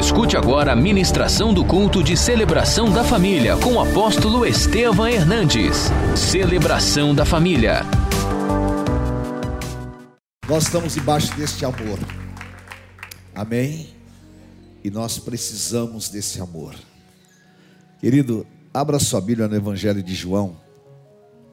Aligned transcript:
Escute 0.00 0.34
agora 0.34 0.72
a 0.72 0.74
ministração 0.76 1.52
do 1.52 1.62
culto 1.62 2.02
de 2.02 2.16
celebração 2.16 2.90
da 2.90 3.04
família 3.04 3.54
com 3.58 3.74
o 3.74 3.80
apóstolo 3.80 4.46
Estevam 4.46 5.06
Hernandes. 5.06 5.90
Celebração 6.16 7.14
da 7.14 7.26
família. 7.26 7.82
Nós 10.48 10.64
estamos 10.64 10.94
debaixo 10.94 11.36
deste 11.36 11.66
amor. 11.66 11.98
Amém? 13.34 13.90
E 14.82 14.90
nós 14.90 15.18
precisamos 15.18 16.08
desse 16.08 16.40
amor. 16.40 16.74
Querido, 18.00 18.46
abra 18.72 18.98
sua 18.98 19.20
Bíblia 19.20 19.48
no 19.48 19.54
Evangelho 19.54 20.02
de 20.02 20.14
João, 20.14 20.56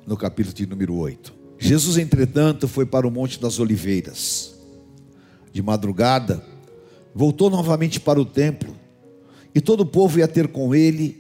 no 0.08 0.16
capítulo 0.16 0.56
de 0.56 0.66
número 0.66 0.96
8. 0.96 1.34
Jesus, 1.60 1.98
entretanto, 1.98 2.66
foi 2.66 2.86
para 2.86 3.06
o 3.06 3.12
Monte 3.12 3.42
das 3.42 3.60
Oliveiras. 3.60 4.56
De 5.52 5.62
madrugada, 5.62 6.42
voltou 7.18 7.50
novamente 7.50 8.00
para 8.00 8.22
o 8.22 8.26
templo, 8.26 8.78
e 9.54 9.60
todo 9.60 9.82
o 9.82 9.86
povo 9.88 10.20
ia 10.20 10.28
ter 10.28 10.50
com 10.50 10.76
ele, 10.76 11.20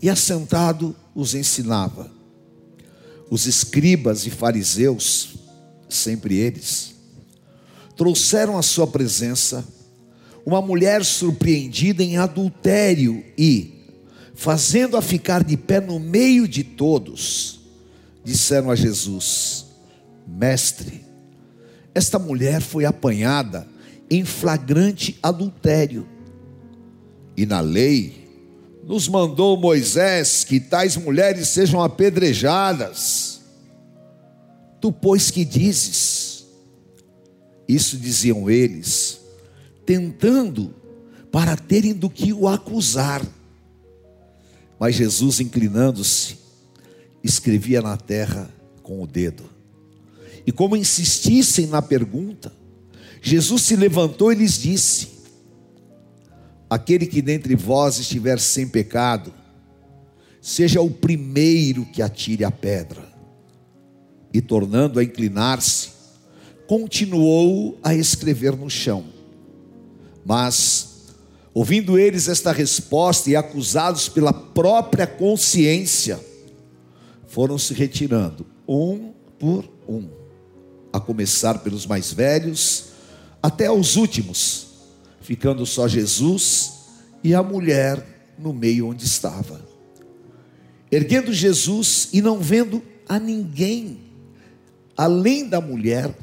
e 0.00 0.08
assentado 0.08 0.94
os 1.16 1.34
ensinava. 1.34 2.08
Os 3.28 3.46
escribas 3.46 4.24
e 4.24 4.30
fariseus, 4.30 5.34
sempre 5.88 6.36
eles, 6.36 6.94
trouxeram 7.96 8.56
à 8.56 8.62
sua 8.62 8.86
presença 8.86 9.66
uma 10.46 10.62
mulher 10.62 11.04
surpreendida 11.04 12.04
em 12.04 12.18
adultério 12.18 13.24
e, 13.36 13.82
fazendo-a 14.36 15.02
ficar 15.02 15.42
de 15.42 15.56
pé 15.56 15.80
no 15.80 15.98
meio 15.98 16.46
de 16.46 16.62
todos, 16.62 17.62
disseram 18.22 18.70
a 18.70 18.76
Jesus: 18.76 19.66
Mestre, 20.24 21.04
esta 21.92 22.16
mulher 22.16 22.60
foi 22.60 22.84
apanhada 22.84 23.71
em 24.14 24.26
flagrante 24.26 25.18
adultério. 25.22 26.06
E 27.34 27.46
na 27.46 27.60
lei, 27.60 28.28
nos 28.84 29.08
mandou 29.08 29.56
Moisés 29.56 30.44
que 30.44 30.60
tais 30.60 30.98
mulheres 30.98 31.48
sejam 31.48 31.80
apedrejadas. 31.80 33.40
Tu, 34.82 34.92
pois, 34.92 35.30
que 35.30 35.46
dizes? 35.46 36.44
Isso 37.66 37.96
diziam 37.96 38.50
eles, 38.50 39.18
tentando 39.86 40.74
para 41.30 41.56
terem 41.56 41.94
do 41.94 42.10
que 42.10 42.34
o 42.34 42.46
acusar. 42.46 43.26
Mas 44.78 44.94
Jesus, 44.94 45.40
inclinando-se, 45.40 46.36
escrevia 47.24 47.80
na 47.80 47.96
terra 47.96 48.50
com 48.82 49.02
o 49.02 49.06
dedo. 49.06 49.44
E 50.46 50.52
como 50.52 50.76
insistissem 50.76 51.66
na 51.66 51.80
pergunta, 51.80 52.52
Jesus 53.24 53.62
se 53.62 53.76
levantou 53.76 54.32
e 54.32 54.34
lhes 54.34 54.58
disse: 54.58 55.08
Aquele 56.68 57.06
que 57.06 57.22
dentre 57.22 57.54
vós 57.54 57.98
estiver 57.98 58.40
sem 58.40 58.66
pecado, 58.66 59.32
seja 60.40 60.80
o 60.80 60.90
primeiro 60.90 61.86
que 61.86 62.02
atire 62.02 62.44
a 62.44 62.50
pedra. 62.50 63.12
E 64.34 64.40
tornando 64.40 64.98
a 64.98 65.04
inclinar-se, 65.04 65.90
continuou 66.66 67.78
a 67.80 67.94
escrever 67.94 68.56
no 68.56 68.68
chão. 68.68 69.04
Mas, 70.24 71.12
ouvindo 71.54 71.96
eles 71.96 72.26
esta 72.26 72.50
resposta 72.50 73.30
e 73.30 73.36
acusados 73.36 74.08
pela 74.08 74.32
própria 74.32 75.06
consciência, 75.06 76.18
foram 77.28 77.56
se 77.56 77.72
retirando, 77.72 78.44
um 78.66 79.12
por 79.38 79.68
um, 79.88 80.08
a 80.92 80.98
começar 80.98 81.58
pelos 81.58 81.86
mais 81.86 82.12
velhos 82.12 82.91
até 83.42 83.70
os 83.70 83.96
últimos, 83.96 84.68
ficando 85.20 85.66
só 85.66 85.88
Jesus 85.88 86.82
e 87.24 87.34
a 87.34 87.42
mulher 87.42 88.34
no 88.38 88.52
meio 88.52 88.88
onde 88.88 89.04
estava. 89.04 89.60
Erguendo 90.90 91.32
Jesus 91.32 92.08
e 92.12 92.22
não 92.22 92.38
vendo 92.38 92.82
a 93.08 93.18
ninguém, 93.18 93.98
além 94.96 95.48
da 95.48 95.60
mulher, 95.60 96.14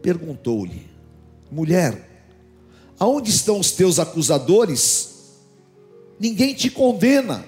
perguntou-lhe: 0.00 0.86
Mulher, 1.50 2.08
aonde 2.98 3.30
estão 3.30 3.58
os 3.58 3.72
teus 3.72 3.98
acusadores? 3.98 5.16
Ninguém 6.18 6.54
te 6.54 6.70
condena. 6.70 7.44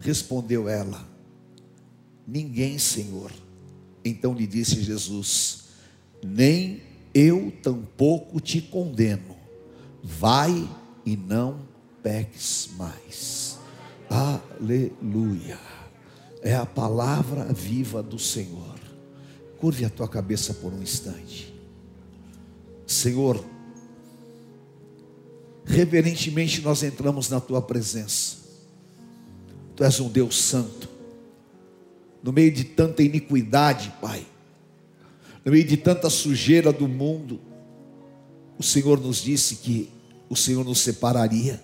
Respondeu 0.00 0.68
ela: 0.68 1.06
Ninguém, 2.26 2.78
Senhor. 2.78 3.32
Então 4.04 4.34
lhe 4.34 4.46
disse 4.46 4.82
Jesus: 4.82 5.64
Nem 6.22 6.91
eu 7.14 7.52
tampouco 7.62 8.40
te 8.40 8.60
condeno. 8.60 9.36
Vai 10.02 10.68
e 11.04 11.16
não 11.16 11.60
peques 12.02 12.70
mais. 12.76 13.58
Aleluia. 14.08 15.58
É 16.42 16.54
a 16.54 16.66
palavra 16.66 17.44
viva 17.52 18.02
do 18.02 18.18
Senhor. 18.18 18.78
Curve 19.58 19.84
a 19.84 19.90
tua 19.90 20.08
cabeça 20.08 20.54
por 20.54 20.72
um 20.72 20.82
instante. 20.82 21.54
Senhor, 22.86 23.42
reverentemente 25.64 26.60
nós 26.62 26.82
entramos 26.82 27.28
na 27.28 27.40
tua 27.40 27.62
presença. 27.62 28.38
Tu 29.76 29.84
és 29.84 30.00
um 30.00 30.08
Deus 30.08 30.42
santo. 30.42 30.88
No 32.22 32.32
meio 32.32 32.52
de 32.52 32.64
tanta 32.64 33.02
iniquidade, 33.02 33.92
Pai 34.00 34.26
no 35.44 35.52
meio 35.52 35.64
de 35.64 35.76
tanta 35.76 36.08
sujeira 36.08 36.72
do 36.72 36.86
mundo, 36.86 37.40
o 38.58 38.62
Senhor 38.62 39.00
nos 39.00 39.22
disse 39.22 39.56
que 39.56 39.90
o 40.28 40.36
Senhor 40.36 40.64
nos 40.64 40.80
separaria. 40.80 41.62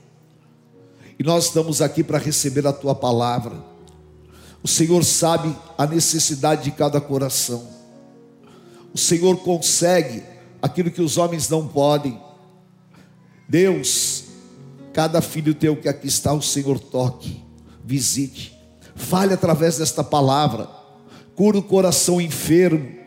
E 1.19 1.22
nós 1.22 1.47
estamos 1.47 1.81
aqui 1.81 2.03
para 2.03 2.19
receber 2.19 2.67
a 2.67 2.72
tua 2.72 2.94
palavra. 2.94 3.65
O 4.62 4.69
Senhor 4.69 5.05
sabe 5.05 5.55
a 5.77 5.87
necessidade 5.87 6.65
de 6.65 6.71
cada 6.72 7.00
coração. 7.00 7.69
O 8.93 8.99
Senhor 8.99 9.37
consegue 9.38 10.22
aquilo 10.61 10.91
que 10.91 11.00
os 11.00 11.17
homens 11.17 11.49
não 11.49 11.67
podem. 11.67 12.21
Deus, 13.49 14.25
cada 14.93 15.21
filho 15.21 15.55
teu 15.55 15.77
que 15.77 15.88
aqui 15.88 16.09
está, 16.09 16.33
o 16.33 16.43
Senhor 16.43 16.78
toque, 16.78 17.43
visite, 17.84 18.59
fale 18.94 19.33
através 19.33 19.78
desta 19.78 20.03
palavra, 20.03 20.69
cura 21.34 21.59
o 21.59 21.62
coração 21.62 22.21
enfermo, 22.21 22.98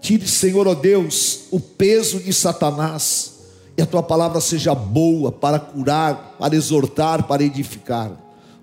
Tire, 0.00 0.26
Senhor, 0.26 0.66
ó 0.68 0.74
Deus, 0.74 1.46
o 1.50 1.58
peso 1.58 2.20
de 2.20 2.32
Satanás, 2.32 3.34
e 3.76 3.82
a 3.82 3.86
tua 3.86 4.02
palavra 4.02 4.40
seja 4.40 4.74
boa 4.74 5.30
para 5.30 5.58
curar, 5.58 6.36
para 6.38 6.54
exortar, 6.54 7.26
para 7.26 7.42
edificar. 7.42 8.12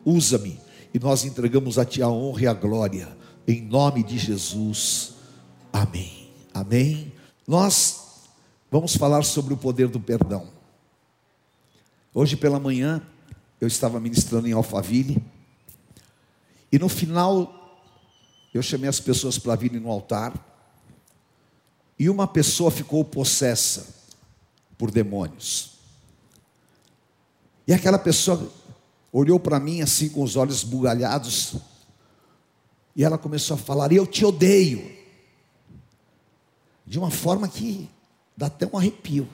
Usa-me, 0.05 0.59
e 0.93 0.99
nós 0.99 1.25
entregamos 1.25 1.77
a 1.77 1.85
Ti 1.85 2.01
a 2.01 2.09
honra 2.09 2.41
e 2.41 2.47
a 2.47 2.53
glória, 2.53 3.07
em 3.47 3.61
nome 3.61 4.03
de 4.03 4.17
Jesus. 4.17 5.13
Amém. 5.71 6.29
Amém. 6.53 7.11
Nós 7.47 8.01
vamos 8.71 8.95
falar 8.95 9.23
sobre 9.23 9.53
o 9.53 9.57
poder 9.57 9.87
do 9.87 9.99
perdão. 9.99 10.47
Hoje 12.13 12.35
pela 12.35 12.59
manhã, 12.59 13.01
eu 13.59 13.67
estava 13.67 13.99
ministrando 13.99 14.47
em 14.47 14.53
Alphaville, 14.53 15.21
e 16.71 16.79
no 16.79 16.89
final, 16.89 17.79
eu 18.53 18.61
chamei 18.63 18.89
as 18.89 18.99
pessoas 18.99 19.37
para 19.37 19.55
virem 19.55 19.79
no 19.79 19.91
altar, 19.91 20.33
e 21.97 22.09
uma 22.09 22.27
pessoa 22.27 22.71
ficou 22.71 23.03
possessa 23.03 23.87
por 24.77 24.91
demônios. 24.91 25.73
E 27.67 27.73
aquela 27.73 27.99
pessoa 27.99 28.51
olhou 29.11 29.39
para 29.39 29.59
mim 29.59 29.81
assim 29.81 30.09
com 30.09 30.23
os 30.23 30.35
olhos 30.35 30.63
bugalhados, 30.63 31.55
e 32.95 33.03
ela 33.03 33.17
começou 33.17 33.55
a 33.55 33.57
falar: 33.57 33.91
Eu 33.91 34.05
te 34.05 34.25
odeio, 34.25 34.91
de 36.85 36.99
uma 36.99 37.09
forma 37.11 37.47
que 37.47 37.89
dá 38.35 38.47
até 38.47 38.67
um 38.67 38.77
arrepio. 38.77 39.27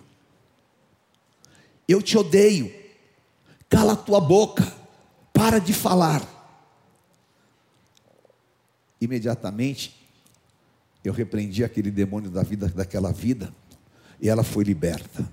Eu 1.87 2.01
te 2.01 2.17
odeio, 2.17 2.71
cala 3.67 3.93
a 3.93 3.97
tua 3.97 4.21
boca, 4.21 4.71
para 5.33 5.59
de 5.59 5.73
falar. 5.73 6.23
Imediatamente 9.01 9.98
eu 11.03 11.13
repreendi 11.13 11.63
aquele 11.63 11.91
demônio 11.91 12.29
da 12.29 12.43
vida 12.43 12.67
daquela 12.67 13.11
vida 13.11 13.53
e 14.21 14.27
ela 14.27 14.43
foi 14.43 14.63
liberta. 14.63 15.29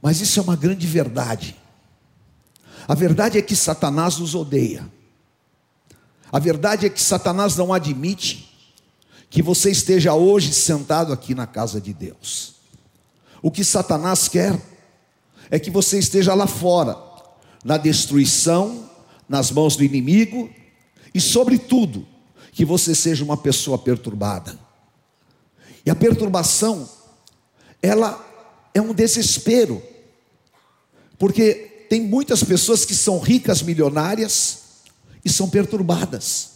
Mas 0.00 0.20
isso 0.20 0.38
é 0.38 0.42
uma 0.42 0.56
grande 0.56 0.86
verdade. 0.86 1.56
A 2.86 2.94
verdade 2.94 3.36
é 3.36 3.42
que 3.42 3.54
Satanás 3.54 4.18
nos 4.18 4.34
odeia. 4.34 4.90
A 6.30 6.38
verdade 6.38 6.86
é 6.86 6.88
que 6.90 7.02
Satanás 7.02 7.56
não 7.56 7.72
admite 7.72 8.48
que 9.30 9.42
você 9.42 9.70
esteja 9.70 10.14
hoje 10.14 10.52
sentado 10.52 11.12
aqui 11.12 11.34
na 11.34 11.46
casa 11.46 11.80
de 11.80 11.92
Deus. 11.92 12.54
O 13.42 13.50
que 13.50 13.64
Satanás 13.64 14.28
quer 14.28 14.58
é 15.50 15.58
que 15.58 15.70
você 15.70 15.98
esteja 15.98 16.34
lá 16.34 16.46
fora, 16.46 16.96
na 17.64 17.76
destruição, 17.76 18.88
nas 19.28 19.50
mãos 19.50 19.76
do 19.76 19.84
inimigo 19.84 20.50
e, 21.14 21.20
sobretudo, 21.20 22.06
que 22.58 22.64
você 22.64 22.92
seja 22.92 23.22
uma 23.22 23.36
pessoa 23.36 23.78
perturbada. 23.78 24.58
E 25.86 25.90
a 25.90 25.94
perturbação, 25.94 26.88
ela 27.80 28.20
é 28.74 28.80
um 28.80 28.92
desespero. 28.92 29.80
Porque 31.16 31.86
tem 31.88 32.00
muitas 32.00 32.42
pessoas 32.42 32.84
que 32.84 32.96
são 32.96 33.20
ricas, 33.20 33.62
milionárias 33.62 34.58
e 35.24 35.30
são 35.30 35.48
perturbadas. 35.48 36.48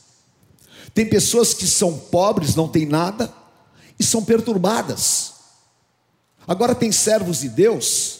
Tem 0.93 1.09
pessoas 1.09 1.55
que 1.55 1.69
são 1.69 1.97
pobres, 1.97 2.57
não 2.57 2.67
têm 2.67 2.85
nada 2.85 3.33
e 3.97 4.03
são 4.03 4.25
perturbadas. 4.25 5.35
Agora 6.49 6.75
tem 6.75 6.91
servos 6.91 7.43
de 7.43 7.49
Deus 7.49 8.19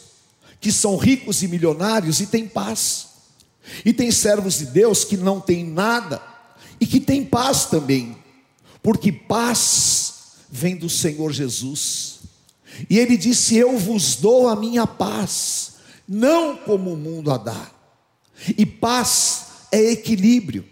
que 0.61 0.71
são 0.71 0.97
ricos 0.97 1.43
e 1.43 1.49
milionários 1.49 2.21
e 2.21 2.27
têm 2.27 2.47
paz. 2.47 3.09
E 3.85 3.93
tem 3.93 4.13
servos 4.13 4.59
de 4.59 4.67
Deus 4.67 5.03
que 5.03 5.17
não 5.17 5.41
têm 5.41 5.65
nada 5.65 6.31
e 6.83 6.87
que 6.87 6.99
têm 6.99 7.25
paz 7.25 7.67
também. 7.67 8.17
Porque 8.83 9.13
paz 9.13 10.15
vem 10.51 10.75
do 10.75 10.91
Senhor 10.91 11.33
Jesus. 11.33 12.19
E 12.91 12.99
ele 12.99 13.17
disse: 13.17 13.55
Eu 13.55 13.79
vos 13.79 14.17
dou 14.17 14.49
a 14.49 14.57
minha 14.57 14.85
paz, 14.85 15.75
não 16.09 16.57
como 16.57 16.93
o 16.93 16.97
mundo 16.97 17.31
a 17.31 17.39
dá. 17.39 17.71
E 18.59 18.67
paz 18.67 19.45
é 19.71 19.93
equilíbrio, 19.93 20.69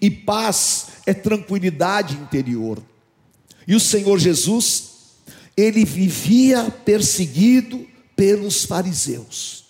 e 0.00 0.10
paz 0.10 0.86
é 1.06 1.14
tranquilidade 1.14 2.16
interior. 2.16 2.82
E 3.64 3.76
o 3.76 3.80
Senhor 3.80 4.18
Jesus, 4.18 4.90
ele 5.56 5.84
vivia 5.84 6.68
perseguido 6.84 7.86
pelos 8.16 8.64
fariseus. 8.64 9.66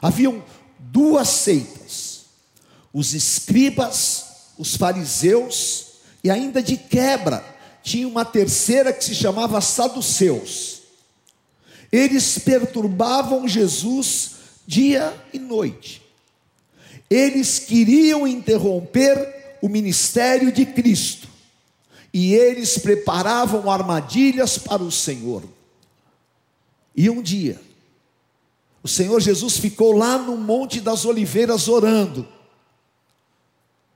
Haviam 0.00 0.40
duas 0.78 1.28
seitas: 1.30 2.26
os 2.92 3.12
escribas, 3.12 4.33
os 4.58 4.76
fariseus, 4.76 5.86
e 6.22 6.30
ainda 6.30 6.62
de 6.62 6.76
quebra, 6.76 7.44
tinha 7.82 8.08
uma 8.08 8.24
terceira 8.24 8.92
que 8.92 9.04
se 9.04 9.14
chamava 9.14 9.60
saduceus. 9.60 10.82
Eles 11.92 12.38
perturbavam 12.38 13.46
Jesus 13.46 14.30
dia 14.66 15.14
e 15.32 15.38
noite. 15.38 16.02
Eles 17.10 17.58
queriam 17.58 18.26
interromper 18.26 19.56
o 19.60 19.68
ministério 19.68 20.50
de 20.50 20.66
Cristo. 20.66 21.28
E 22.12 22.34
eles 22.34 22.78
preparavam 22.78 23.70
armadilhas 23.70 24.56
para 24.56 24.82
o 24.82 24.90
Senhor. 24.90 25.42
E 26.96 27.10
um 27.10 27.20
dia, 27.20 27.60
o 28.82 28.88
Senhor 28.88 29.20
Jesus 29.20 29.56
ficou 29.56 29.92
lá 29.92 30.16
no 30.16 30.36
Monte 30.36 30.80
das 30.80 31.04
Oliveiras 31.04 31.68
orando. 31.68 32.26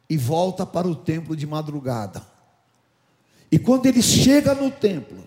E 0.08 0.16
volta 0.16 0.64
para 0.64 0.88
o 0.88 0.94
templo 0.94 1.36
de 1.36 1.46
madrugada. 1.46 2.24
E 3.50 3.58
quando 3.58 3.86
ele 3.86 4.02
chega 4.02 4.54
no 4.54 4.70
templo, 4.70 5.26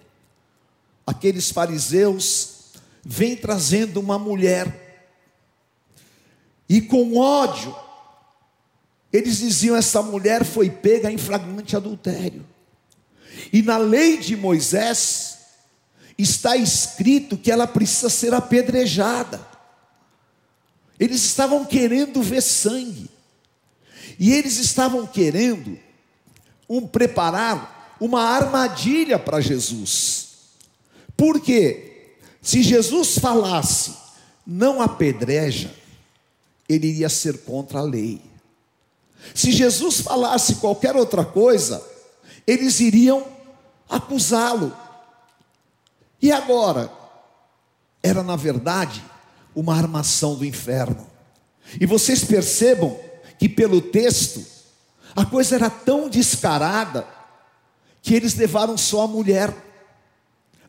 aqueles 1.05 1.51
fariseus 1.51 2.71
vem 3.03 3.35
trazendo 3.35 3.99
uma 3.99 4.17
mulher, 4.19 4.81
e 6.69 6.79
com 6.79 7.17
ódio, 7.17 7.75
eles 9.11 9.39
diziam: 9.39 9.75
essa 9.75 10.01
mulher 10.01 10.45
foi 10.45 10.69
pega 10.69 11.11
em 11.11 11.17
flagrante 11.17 11.75
adultério. 11.75 12.45
E 13.51 13.61
na 13.61 13.77
lei 13.77 14.17
de 14.17 14.37
Moisés 14.37 15.39
está 16.17 16.55
escrito 16.55 17.37
que 17.37 17.51
ela 17.51 17.67
precisa 17.67 18.09
ser 18.09 18.33
apedrejada. 18.33 19.45
Eles 20.99 21.25
estavam 21.25 21.65
querendo 21.65 22.21
ver 22.21 22.41
sangue. 22.41 23.09
E 24.21 24.31
eles 24.33 24.57
estavam 24.57 25.07
querendo 25.07 25.79
um 26.69 26.85
preparar 26.85 27.97
uma 27.99 28.21
armadilha 28.21 29.17
para 29.17 29.41
Jesus. 29.41 30.27
Porque 31.17 32.17
se 32.39 32.61
Jesus 32.61 33.17
falasse, 33.17 33.95
não 34.45 34.79
apedreja, 34.79 35.73
ele 36.69 36.89
iria 36.89 37.09
ser 37.09 37.39
contra 37.39 37.79
a 37.79 37.83
lei. 37.83 38.21
Se 39.33 39.51
Jesus 39.51 40.01
falasse 40.01 40.57
qualquer 40.57 40.95
outra 40.95 41.25
coisa, 41.25 41.83
eles 42.45 42.79
iriam 42.79 43.25
acusá-lo. 43.89 44.71
E 46.21 46.31
agora? 46.31 46.91
Era, 48.03 48.21
na 48.21 48.35
verdade, 48.35 49.03
uma 49.55 49.75
armação 49.75 50.35
do 50.35 50.45
inferno. 50.45 51.07
E 51.79 51.87
vocês 51.87 52.23
percebam 52.23 53.09
que, 53.41 53.49
pelo 53.49 53.81
texto, 53.81 54.45
a 55.15 55.25
coisa 55.25 55.55
era 55.55 55.67
tão 55.67 56.07
descarada 56.07 57.07
que 57.99 58.13
eles 58.13 58.35
levaram 58.35 58.77
só 58.77 59.01
a 59.01 59.07
mulher, 59.07 59.51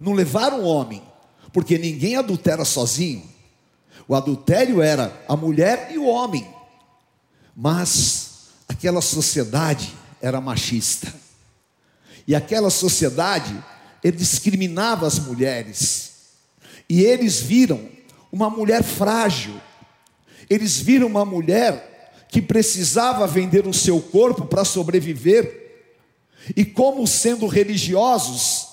não 0.00 0.14
levaram 0.14 0.62
o 0.62 0.64
homem 0.64 1.02
porque 1.52 1.76
ninguém 1.76 2.16
adultera 2.16 2.64
sozinho. 2.64 3.30
O 4.08 4.14
adultério 4.14 4.80
era 4.80 5.22
a 5.28 5.36
mulher 5.36 5.90
e 5.92 5.98
o 5.98 6.06
homem. 6.06 6.48
Mas 7.54 8.48
aquela 8.66 9.02
sociedade 9.02 9.92
era 10.22 10.40
machista. 10.40 11.12
E 12.26 12.34
aquela 12.34 12.70
sociedade 12.70 13.54
ele 14.02 14.16
discriminava 14.16 15.06
as 15.06 15.18
mulheres. 15.18 16.12
E 16.88 17.02
eles 17.02 17.38
viram 17.38 17.86
uma 18.32 18.48
mulher 18.48 18.82
frágil. 18.82 19.60
Eles 20.48 20.78
viram 20.78 21.06
uma 21.06 21.26
mulher 21.26 21.91
que 22.32 22.40
precisava 22.40 23.26
vender 23.26 23.66
o 23.66 23.74
seu 23.74 24.00
corpo 24.00 24.46
para 24.46 24.64
sobreviver. 24.64 25.84
E 26.56 26.64
como 26.64 27.06
sendo 27.06 27.46
religiosos, 27.46 28.68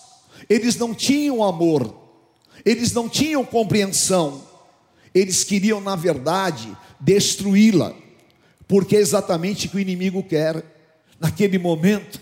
eles 0.49 0.77
não 0.77 0.95
tinham 0.95 1.43
amor, 1.43 1.93
eles 2.63 2.93
não 2.93 3.09
tinham 3.09 3.43
compreensão, 3.43 4.47
eles 5.13 5.43
queriam, 5.43 5.81
na 5.81 5.97
verdade, 5.97 6.75
destruí-la, 7.01 7.93
porque 8.65 8.95
é 8.95 8.99
exatamente 8.99 9.67
o 9.67 9.71
que 9.71 9.75
o 9.75 9.81
inimigo 9.81 10.23
quer. 10.23 10.63
Naquele 11.19 11.59
momento, 11.59 12.21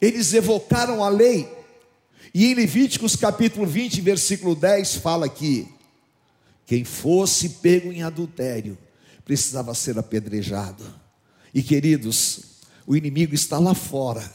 eles 0.00 0.32
evocaram 0.32 1.02
a 1.02 1.08
lei, 1.08 1.48
e 2.32 2.46
em 2.46 2.54
Levíticos 2.54 3.16
capítulo 3.16 3.66
20, 3.66 4.00
versículo 4.00 4.54
10, 4.54 4.94
fala 4.98 5.28
que 5.28 5.66
quem 6.64 6.84
fosse 6.84 7.48
pego 7.48 7.92
em 7.92 8.04
adultério 8.04 8.78
precisava 9.24 9.74
ser 9.74 9.98
apedrejado. 9.98 10.84
E 11.54 11.62
queridos, 11.62 12.40
o 12.86 12.96
inimigo 12.96 13.34
está 13.34 13.58
lá 13.58 13.74
fora, 13.74 14.30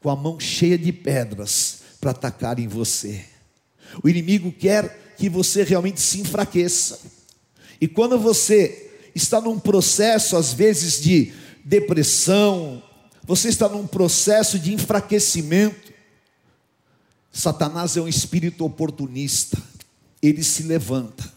com 0.00 0.10
a 0.10 0.16
mão 0.16 0.38
cheia 0.38 0.78
de 0.78 0.92
pedras 0.92 1.80
para 2.00 2.10
atacar 2.10 2.58
em 2.58 2.68
você. 2.68 3.24
O 4.02 4.08
inimigo 4.08 4.52
quer 4.52 5.14
que 5.16 5.28
você 5.28 5.62
realmente 5.62 6.00
se 6.00 6.20
enfraqueça. 6.20 7.00
E 7.80 7.88
quando 7.88 8.18
você 8.18 8.90
está 9.14 9.40
num 9.40 9.58
processo, 9.58 10.36
às 10.36 10.52
vezes, 10.52 11.00
de 11.00 11.32
depressão, 11.64 12.82
você 13.24 13.48
está 13.48 13.68
num 13.68 13.86
processo 13.86 14.58
de 14.58 14.72
enfraquecimento, 14.72 15.92
Satanás 17.32 17.96
é 17.96 18.00
um 18.00 18.08
espírito 18.08 18.64
oportunista, 18.64 19.60
ele 20.22 20.42
se 20.42 20.62
levanta. 20.62 21.30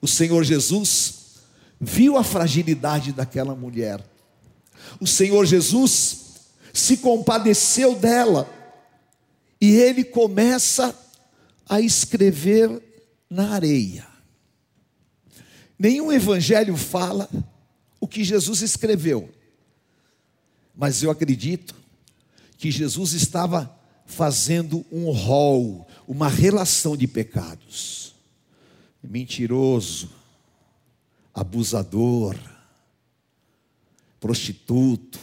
O 0.00 0.06
Senhor 0.06 0.44
Jesus 0.44 1.15
viu 1.80 2.16
a 2.16 2.24
fragilidade 2.24 3.12
daquela 3.12 3.54
mulher, 3.54 4.04
o 5.00 5.06
Senhor 5.06 5.44
Jesus 5.44 6.24
se 6.72 6.98
compadeceu 6.98 7.94
dela, 7.94 8.50
e 9.60 9.74
ele 9.74 10.04
começa 10.04 10.94
a 11.68 11.80
escrever 11.80 12.82
na 13.28 13.52
areia. 13.52 14.06
Nenhum 15.78 16.12
evangelho 16.12 16.76
fala 16.76 17.28
o 18.00 18.06
que 18.06 18.22
Jesus 18.22 18.62
escreveu, 18.62 19.30
mas 20.74 21.02
eu 21.02 21.10
acredito 21.10 21.74
que 22.58 22.70
Jesus 22.70 23.12
estava 23.12 23.74
fazendo 24.06 24.84
um 24.90 25.10
rol, 25.10 25.86
uma 26.06 26.28
relação 26.28 26.96
de 26.96 27.06
pecados. 27.06 28.14
Mentiroso, 29.02 30.10
abusador, 31.36 32.34
prostituto, 34.18 35.20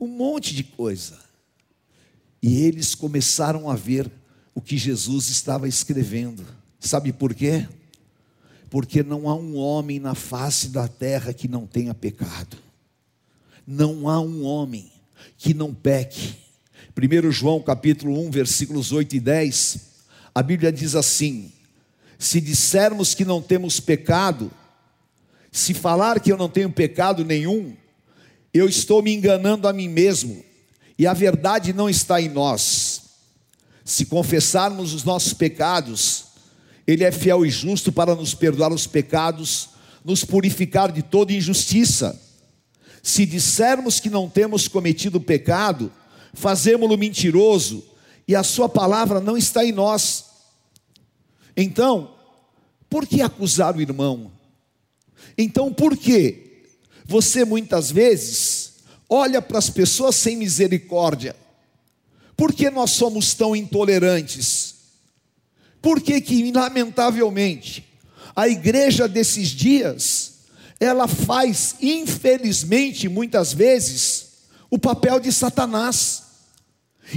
um 0.00 0.08
monte 0.08 0.52
de 0.52 0.64
coisa. 0.64 1.16
E 2.42 2.62
eles 2.62 2.92
começaram 2.96 3.70
a 3.70 3.76
ver 3.76 4.10
o 4.52 4.60
que 4.60 4.76
Jesus 4.76 5.28
estava 5.28 5.68
escrevendo. 5.68 6.44
Sabe 6.80 7.12
por 7.12 7.32
quê? 7.32 7.68
Porque 8.68 9.04
não 9.04 9.28
há 9.28 9.36
um 9.36 9.54
homem 9.54 10.00
na 10.00 10.16
face 10.16 10.68
da 10.70 10.88
terra 10.88 11.32
que 11.32 11.46
não 11.46 11.64
tenha 11.64 11.94
pecado. 11.94 12.56
Não 13.64 14.08
há 14.08 14.20
um 14.20 14.42
homem 14.42 14.90
que 15.38 15.54
não 15.54 15.72
peque. 15.72 16.34
1 16.96 17.30
João 17.30 17.62
capítulo 17.62 18.20
1, 18.26 18.30
versículos 18.32 18.90
8 18.90 19.14
e 19.14 19.20
10, 19.20 19.78
a 20.34 20.42
Bíblia 20.42 20.72
diz 20.72 20.96
assim: 20.96 21.52
Se 22.18 22.40
dissermos 22.40 23.14
que 23.14 23.24
não 23.24 23.40
temos 23.40 23.78
pecado, 23.78 24.50
se 25.52 25.74
falar 25.74 26.18
que 26.18 26.32
eu 26.32 26.38
não 26.38 26.48
tenho 26.48 26.72
pecado 26.72 27.26
nenhum, 27.26 27.76
eu 28.54 28.66
estou 28.66 29.02
me 29.02 29.12
enganando 29.12 29.68
a 29.68 29.72
mim 29.72 29.86
mesmo, 29.86 30.42
e 30.98 31.06
a 31.06 31.12
verdade 31.12 31.74
não 31.74 31.90
está 31.90 32.22
em 32.22 32.30
nós. 32.30 33.02
Se 33.84 34.06
confessarmos 34.06 34.94
os 34.94 35.04
nossos 35.04 35.34
pecados, 35.34 36.24
Ele 36.86 37.04
é 37.04 37.12
fiel 37.12 37.44
e 37.44 37.50
justo 37.50 37.92
para 37.92 38.14
nos 38.14 38.34
perdoar 38.34 38.72
os 38.72 38.86
pecados, 38.86 39.68
nos 40.02 40.24
purificar 40.24 40.90
de 40.90 41.02
toda 41.02 41.34
injustiça. 41.34 42.18
Se 43.02 43.26
dissermos 43.26 44.00
que 44.00 44.08
não 44.08 44.30
temos 44.30 44.68
cometido 44.68 45.20
pecado, 45.20 45.92
fazemos-lo 46.32 46.96
mentiroso 46.96 47.84
e 48.26 48.34
a 48.34 48.42
Sua 48.42 48.68
palavra 48.68 49.20
não 49.20 49.36
está 49.36 49.64
em 49.64 49.72
nós. 49.72 50.24
Então, 51.54 52.14
por 52.88 53.06
que 53.06 53.20
acusar 53.20 53.76
o 53.76 53.80
irmão? 53.82 54.30
Então, 55.36 55.72
por 55.72 55.96
que 55.96 56.64
você 57.04 57.44
muitas 57.44 57.90
vezes 57.90 58.74
olha 59.08 59.42
para 59.42 59.58
as 59.58 59.70
pessoas 59.70 60.16
sem 60.16 60.36
misericórdia? 60.36 61.36
Por 62.36 62.52
que 62.52 62.70
nós 62.70 62.90
somos 62.92 63.34
tão 63.34 63.54
intolerantes? 63.54 64.74
Por 65.80 66.00
que 66.00 66.20
que 66.20 66.50
lamentavelmente 66.52 67.84
a 68.34 68.48
igreja 68.48 69.06
desses 69.06 69.48
dias 69.48 70.32
ela 70.80 71.06
faz 71.06 71.76
infelizmente 71.80 73.08
muitas 73.08 73.52
vezes 73.52 74.32
o 74.68 74.78
papel 74.78 75.20
de 75.20 75.30
Satanás. 75.30 76.22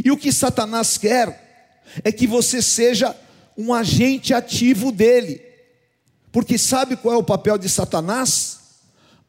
E 0.03 0.11
o 0.11 0.17
que 0.17 0.31
Satanás 0.31 0.97
quer 0.97 1.81
é 2.03 2.11
que 2.11 2.27
você 2.27 2.61
seja 2.61 3.15
um 3.57 3.73
agente 3.73 4.33
ativo 4.33 4.91
dele. 4.91 5.41
Porque 6.35 6.57
sabe 6.57 6.97
qual 6.97 7.15
é 7.15 7.17
o 7.17 7.23
papel 7.23 7.57
de 7.57 7.69
Satanás? 7.69 8.59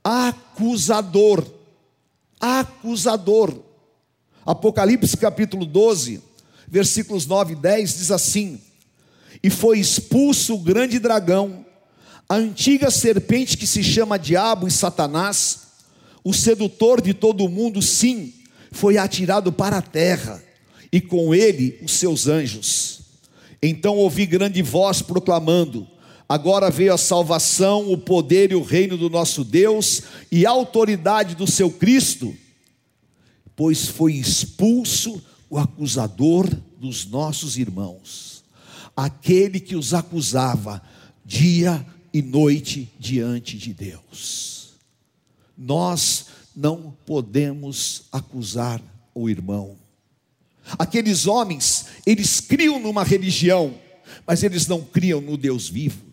Acusador. 0.03 1.47
Acusador. 2.41 3.63
Apocalipse 4.45 5.17
capítulo 5.17 5.65
12, 5.65 6.21
versículos 6.67 7.25
9 7.25 7.53
e 7.53 7.57
10 7.59 7.99
diz 7.99 8.11
assim: 8.11 8.61
E 9.41 9.49
foi 9.51 9.79
expulso 9.79 10.57
o 10.57 10.59
grande 10.59 10.99
dragão, 10.99 11.65
a 12.29 12.35
antiga 12.35 12.91
serpente 12.91 13.57
que 13.57 13.69
se 13.69 13.85
chama 13.85 14.19
Diabo 14.19 14.67
e 14.67 14.71
Satanás, 14.73 15.61
o 16.25 16.35
sedutor 16.35 17.01
de 17.01 17.15
todo 17.15 17.45
o 17.45 17.49
mundo, 17.49 17.81
sim, 17.81 18.35
foi 18.73 18.99
atirado 18.99 19.53
para 19.53 19.79
a 19.79 19.83
terra, 19.83 20.43
e 20.91 21.01
com 21.01 21.33
ele 21.33 21.79
os 21.85 21.93
seus 21.93 22.27
anjos. 22.27 23.03
Então 23.63 23.95
ouvi 23.95 24.27
grande 24.27 24.61
voz 24.61 25.03
proclamando: 25.03 25.87
Agora 26.29 26.71
veio 26.71 26.93
a 26.93 26.99
salvação, 26.99 27.93
o 27.93 27.97
poder 27.97 28.51
e 28.51 28.57
o 28.57 28.63
reino 28.63 28.97
do 28.97 29.09
nosso 29.09 29.45
Deus 29.45 30.03
e 30.31 30.45
a 30.45 30.51
autoridade 30.51 31.37
do 31.37 31.47
seu 31.47 31.71
Cristo, 31.71 32.35
pois 33.55 33.87
foi 33.87 34.15
expulso 34.15 35.23
o 35.49 35.57
acusador 35.57 36.49
dos 36.79 37.07
nossos 37.07 37.57
irmãos, 37.57 38.43
aquele 38.97 39.61
que 39.61 39.77
os 39.77 39.95
acusava 39.95 40.83
dia 41.25 41.87
e 42.13 42.21
noite 42.21 42.91
diante 42.99 43.57
de 43.57 43.73
Deus. 43.73 44.71
Nós 45.57 46.27
não 46.55 46.97
podemos 47.07 48.05
acusar 48.11 48.83
o 49.15 49.31
irmão. 49.31 49.77
Aqueles 50.79 51.27
homens, 51.27 51.87
eles 52.05 52.41
criam 52.41 52.81
numa 52.81 53.05
religião, 53.05 53.79
mas 54.27 54.43
eles 54.43 54.67
não 54.67 54.83
criam 54.83 55.21
no 55.21 55.37
Deus 55.37 55.69
vivo. 55.69 56.06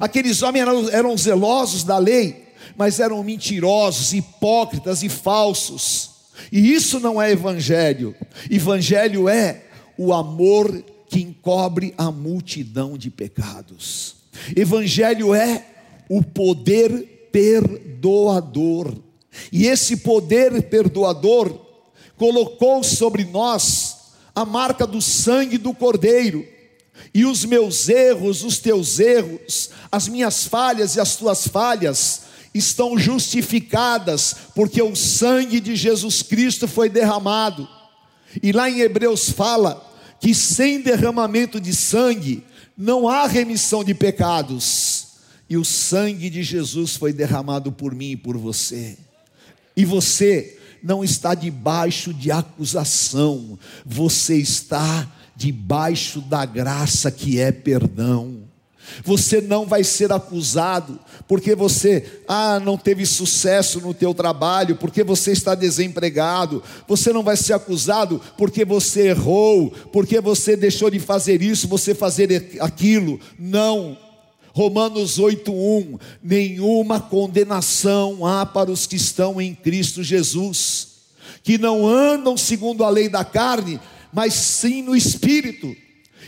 Aqueles 0.00 0.42
homens 0.42 0.62
eram, 0.62 0.88
eram 0.90 1.16
zelosos 1.16 1.84
da 1.84 1.98
lei, 1.98 2.44
mas 2.76 3.00
eram 3.00 3.22
mentirosos, 3.22 4.12
hipócritas 4.12 5.02
e 5.02 5.08
falsos. 5.08 6.10
E 6.50 6.72
isso 6.72 7.00
não 7.00 7.20
é 7.20 7.30
evangelho. 7.30 8.14
Evangelho 8.50 9.28
é 9.28 9.62
o 9.96 10.12
amor 10.12 10.84
que 11.08 11.20
encobre 11.20 11.94
a 11.96 12.10
multidão 12.10 12.98
de 12.98 13.10
pecados. 13.10 14.16
Evangelho 14.54 15.34
é 15.34 15.64
o 16.08 16.22
poder 16.22 17.28
perdoador. 17.32 18.94
E 19.52 19.66
esse 19.66 19.98
poder 19.98 20.62
perdoador 20.64 21.66
colocou 22.16 22.82
sobre 22.82 23.24
nós 23.24 23.96
a 24.34 24.44
marca 24.44 24.86
do 24.86 25.00
sangue 25.00 25.58
do 25.58 25.72
Cordeiro. 25.72 26.46
E 27.14 27.24
os 27.24 27.44
meus 27.44 27.88
erros, 27.88 28.42
os 28.42 28.58
teus 28.58 28.98
erros, 28.98 29.70
as 29.90 30.08
minhas 30.08 30.46
falhas 30.46 30.96
e 30.96 31.00
as 31.00 31.16
tuas 31.16 31.46
falhas 31.48 32.22
estão 32.52 32.98
justificadas, 32.98 34.34
porque 34.54 34.80
o 34.80 34.96
sangue 34.96 35.60
de 35.60 35.76
Jesus 35.76 36.22
Cristo 36.22 36.66
foi 36.66 36.88
derramado. 36.88 37.68
E 38.42 38.52
lá 38.52 38.68
em 38.68 38.80
Hebreus 38.80 39.30
fala 39.30 39.82
que 40.20 40.34
sem 40.34 40.80
derramamento 40.80 41.60
de 41.60 41.74
sangue 41.74 42.44
não 42.76 43.08
há 43.08 43.26
remissão 43.26 43.84
de 43.84 43.94
pecados. 43.94 45.06
E 45.48 45.56
o 45.56 45.64
sangue 45.64 46.28
de 46.28 46.42
Jesus 46.42 46.96
foi 46.96 47.12
derramado 47.12 47.70
por 47.70 47.94
mim 47.94 48.12
e 48.12 48.16
por 48.16 48.36
você. 48.36 48.98
E 49.76 49.84
você 49.84 50.58
não 50.82 51.04
está 51.04 51.34
debaixo 51.34 52.12
de 52.12 52.30
acusação, 52.30 53.58
você 53.84 54.36
está 54.36 55.10
debaixo 55.36 56.20
da 56.20 56.44
graça 56.44 57.10
que 57.10 57.38
é 57.38 57.52
perdão. 57.52 58.46
Você 59.04 59.40
não 59.40 59.66
vai 59.66 59.84
ser 59.84 60.12
acusado 60.12 60.98
porque 61.26 61.54
você 61.54 62.20
ah, 62.26 62.60
não 62.60 62.78
teve 62.78 63.04
sucesso 63.04 63.80
no 63.80 63.92
teu 63.92 64.14
trabalho, 64.14 64.76
porque 64.76 65.02
você 65.02 65.32
está 65.32 65.54
desempregado. 65.54 66.62
Você 66.86 67.12
não 67.12 67.22
vai 67.22 67.36
ser 67.36 67.52
acusado 67.52 68.20
porque 68.38 68.64
você 68.64 69.08
errou, 69.08 69.70
porque 69.92 70.20
você 70.20 70.56
deixou 70.56 70.88
de 70.88 71.00
fazer 71.00 71.42
isso, 71.42 71.68
você 71.68 71.94
fazer 71.94 72.56
aquilo. 72.60 73.20
Não. 73.38 73.98
Romanos 74.52 75.18
8:1 75.18 75.98
Nenhuma 76.22 77.00
condenação 77.00 78.24
há 78.24 78.46
para 78.46 78.70
os 78.70 78.86
que 78.86 78.96
estão 78.96 79.40
em 79.40 79.54
Cristo 79.54 80.02
Jesus, 80.02 80.88
que 81.42 81.58
não 81.58 81.86
andam 81.86 82.36
segundo 82.36 82.84
a 82.84 82.88
lei 82.88 83.08
da 83.08 83.24
carne, 83.24 83.80
mas 84.16 84.32
sim 84.32 84.80
no 84.80 84.96
espírito. 84.96 85.76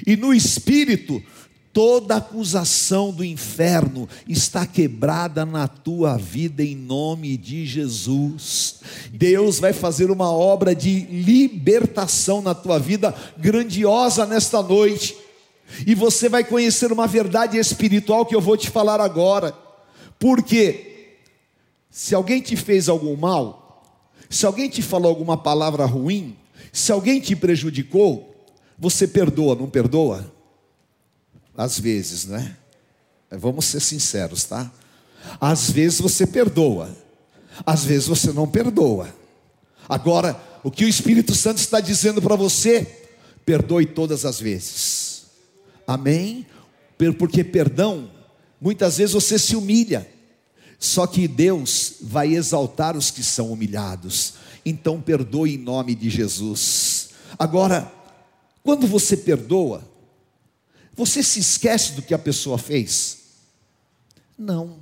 E 0.06 0.14
no 0.14 0.34
espírito 0.34 1.22
toda 1.72 2.16
acusação 2.16 3.10
do 3.10 3.24
inferno 3.24 4.06
está 4.28 4.66
quebrada 4.66 5.46
na 5.46 5.66
tua 5.66 6.18
vida 6.18 6.62
em 6.62 6.76
nome 6.76 7.38
de 7.38 7.64
Jesus. 7.64 8.80
Deus 9.10 9.58
vai 9.58 9.72
fazer 9.72 10.10
uma 10.10 10.30
obra 10.30 10.74
de 10.74 11.00
libertação 11.06 12.42
na 12.42 12.54
tua 12.54 12.78
vida 12.78 13.14
grandiosa 13.38 14.26
nesta 14.26 14.62
noite 14.62 15.16
e 15.86 15.94
você 15.94 16.28
vai 16.28 16.44
conhecer 16.44 16.92
uma 16.92 17.06
verdade 17.06 17.56
espiritual 17.56 18.26
que 18.26 18.34
eu 18.34 18.40
vou 18.40 18.58
te 18.58 18.68
falar 18.68 19.00
agora. 19.00 19.56
Porque 20.18 21.16
se 21.90 22.14
alguém 22.14 22.42
te 22.42 22.54
fez 22.54 22.86
algum 22.86 23.16
mal, 23.16 23.82
se 24.28 24.44
alguém 24.44 24.68
te 24.68 24.82
falou 24.82 25.08
alguma 25.08 25.38
palavra 25.38 25.86
ruim, 25.86 26.36
se 26.72 26.92
alguém 26.92 27.20
te 27.20 27.34
prejudicou, 27.34 28.34
você 28.78 29.06
perdoa, 29.06 29.54
não 29.54 29.68
perdoa? 29.68 30.32
Às 31.56 31.78
vezes, 31.78 32.26
né? 32.26 32.56
Vamos 33.30 33.66
ser 33.66 33.80
sinceros, 33.80 34.44
tá? 34.44 34.70
Às 35.40 35.70
vezes 35.70 36.00
você 36.00 36.26
perdoa, 36.26 36.96
às 37.66 37.84
vezes 37.84 38.06
você 38.06 38.32
não 38.32 38.46
perdoa. 38.46 39.14
Agora, 39.88 40.40
o 40.62 40.70
que 40.70 40.84
o 40.84 40.88
Espírito 40.88 41.34
Santo 41.34 41.58
está 41.58 41.80
dizendo 41.80 42.22
para 42.22 42.36
você, 42.36 42.86
perdoe 43.44 43.86
todas 43.86 44.24
as 44.24 44.40
vezes. 44.40 45.24
Amém? 45.86 46.46
Porque 47.18 47.42
perdão, 47.42 48.10
muitas 48.60 48.98
vezes 48.98 49.14
você 49.14 49.38
se 49.38 49.56
humilha, 49.56 50.08
só 50.78 51.06
que 51.06 51.26
Deus 51.26 51.94
vai 52.00 52.34
exaltar 52.34 52.96
os 52.96 53.10
que 53.10 53.22
são 53.22 53.50
humilhados. 53.52 54.34
Então 54.68 55.00
perdoe 55.00 55.54
em 55.54 55.58
nome 55.58 55.94
de 55.94 56.10
Jesus. 56.10 57.10
Agora, 57.38 57.90
quando 58.62 58.86
você 58.86 59.16
perdoa, 59.16 59.82
você 60.94 61.22
se 61.22 61.40
esquece 61.40 61.92
do 61.92 62.02
que 62.02 62.12
a 62.12 62.18
pessoa 62.18 62.58
fez? 62.58 63.18
Não, 64.38 64.78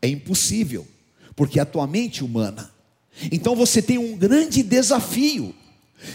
é 0.00 0.08
impossível, 0.08 0.86
porque 1.34 1.58
é 1.58 1.62
a 1.62 1.66
tua 1.66 1.86
mente 1.86 2.22
humana. 2.22 2.70
Então 3.32 3.56
você 3.56 3.82
tem 3.82 3.98
um 3.98 4.16
grande 4.16 4.62
desafio, 4.62 5.54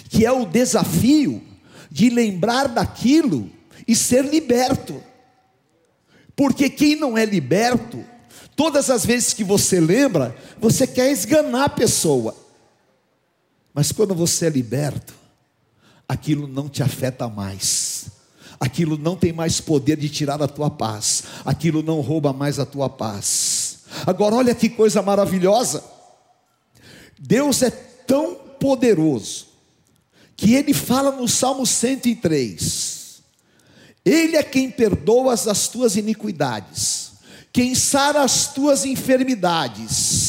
que 0.10 0.26
é 0.26 0.32
o 0.32 0.46
desafio 0.46 1.44
de 1.90 2.10
lembrar 2.10 2.68
daquilo 2.68 3.50
e 3.88 3.96
ser 3.96 4.24
liberto. 4.24 5.04
Porque 6.34 6.70
quem 6.70 6.96
não 6.96 7.18
é 7.18 7.26
liberto, 7.26 8.06
todas 8.56 8.90
as 8.90 9.06
vezes 9.06 9.34
que 9.34 9.44
você 9.44 9.82
lembra, 9.82 10.36
você 10.60 10.88
quer 10.88 11.12
esganar 11.12 11.66
a 11.66 11.70
pessoa. 11.70 12.41
Mas 13.74 13.92
quando 13.92 14.14
você 14.14 14.48
é 14.48 14.50
liberto, 14.50 15.14
aquilo 16.08 16.48
não 16.48 16.68
te 16.68 16.84
afeta 16.84 17.28
mais. 17.28 18.08
Aquilo 18.60 18.98
não 18.98 19.16
tem 19.16 19.34
mais 19.34 19.60
poder 19.60 19.98
de 19.98 20.10
tirar 20.10 20.42
a 20.42 20.48
tua 20.48 20.70
paz. 20.70 21.24
Aquilo 21.44 21.82
não 21.82 22.00
rouba 22.02 22.32
mais 22.32 22.60
a 22.60 22.66
tua 22.66 22.90
paz. 22.90 23.80
Agora 24.06 24.36
olha 24.36 24.54
que 24.54 24.70
coisa 24.70 25.02
maravilhosa. 25.02 25.84
Deus 27.20 27.62
é 27.62 27.70
tão 27.72 28.36
poderoso 28.60 29.48
que 30.36 30.56
ele 30.56 30.74
fala 30.74 31.12
no 31.12 31.28
Salmo 31.28 31.68
103 31.68 33.22
Ele 34.04 34.36
é 34.36 34.44
quem 34.44 34.72
perdoa 34.72 35.34
as 35.34 35.68
tuas 35.68 35.96
iniquidades, 35.96 37.12
quem 37.54 37.76
sara 37.76 38.24
as 38.24 38.52
tuas 38.52 38.84
enfermidades, 38.84 40.21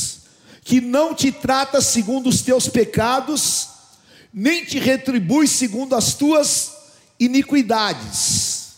que 0.63 0.81
não 0.81 1.15
te 1.15 1.33
trata 1.33 1.81
segundo 1.81 2.29
os 2.29 2.43
teus 2.43 2.69
pecados, 2.69 3.69
nem 4.33 4.65
te 4.65 4.79
retribui 4.79 5.47
segundo 5.47 5.95
as 5.95 6.15
tuas 6.15 6.73
iniquidades. 7.19 8.73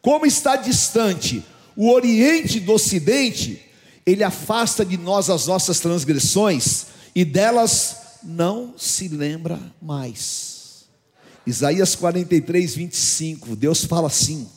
Como 0.00 0.26
está 0.26 0.56
distante 0.56 1.44
o 1.74 1.90
Oriente 1.90 2.60
do 2.60 2.72
Ocidente, 2.72 3.60
ele 4.04 4.22
afasta 4.22 4.84
de 4.84 4.96
nós 4.96 5.30
as 5.30 5.46
nossas 5.46 5.80
transgressões 5.80 6.86
e 7.14 7.24
delas 7.24 7.96
não 8.22 8.74
se 8.76 9.08
lembra 9.08 9.58
mais. 9.80 10.84
Isaías 11.46 11.94
43, 11.94 12.74
25, 12.74 13.56
Deus 13.56 13.84
fala 13.84 14.06
assim: 14.06 14.48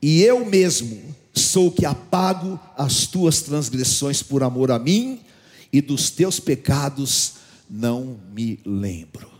E 0.00 0.22
eu 0.22 0.44
mesmo 0.44 1.00
sou 1.32 1.70
que 1.70 1.86
apago 1.86 2.58
as 2.76 3.06
tuas 3.06 3.42
transgressões 3.42 4.22
por 4.22 4.42
amor 4.42 4.70
a 4.70 4.78
mim, 4.78 5.20
e 5.72 5.80
dos 5.80 6.10
teus 6.10 6.40
pecados 6.40 7.34
não 7.68 8.20
me 8.32 8.60
lembro. 8.64 9.30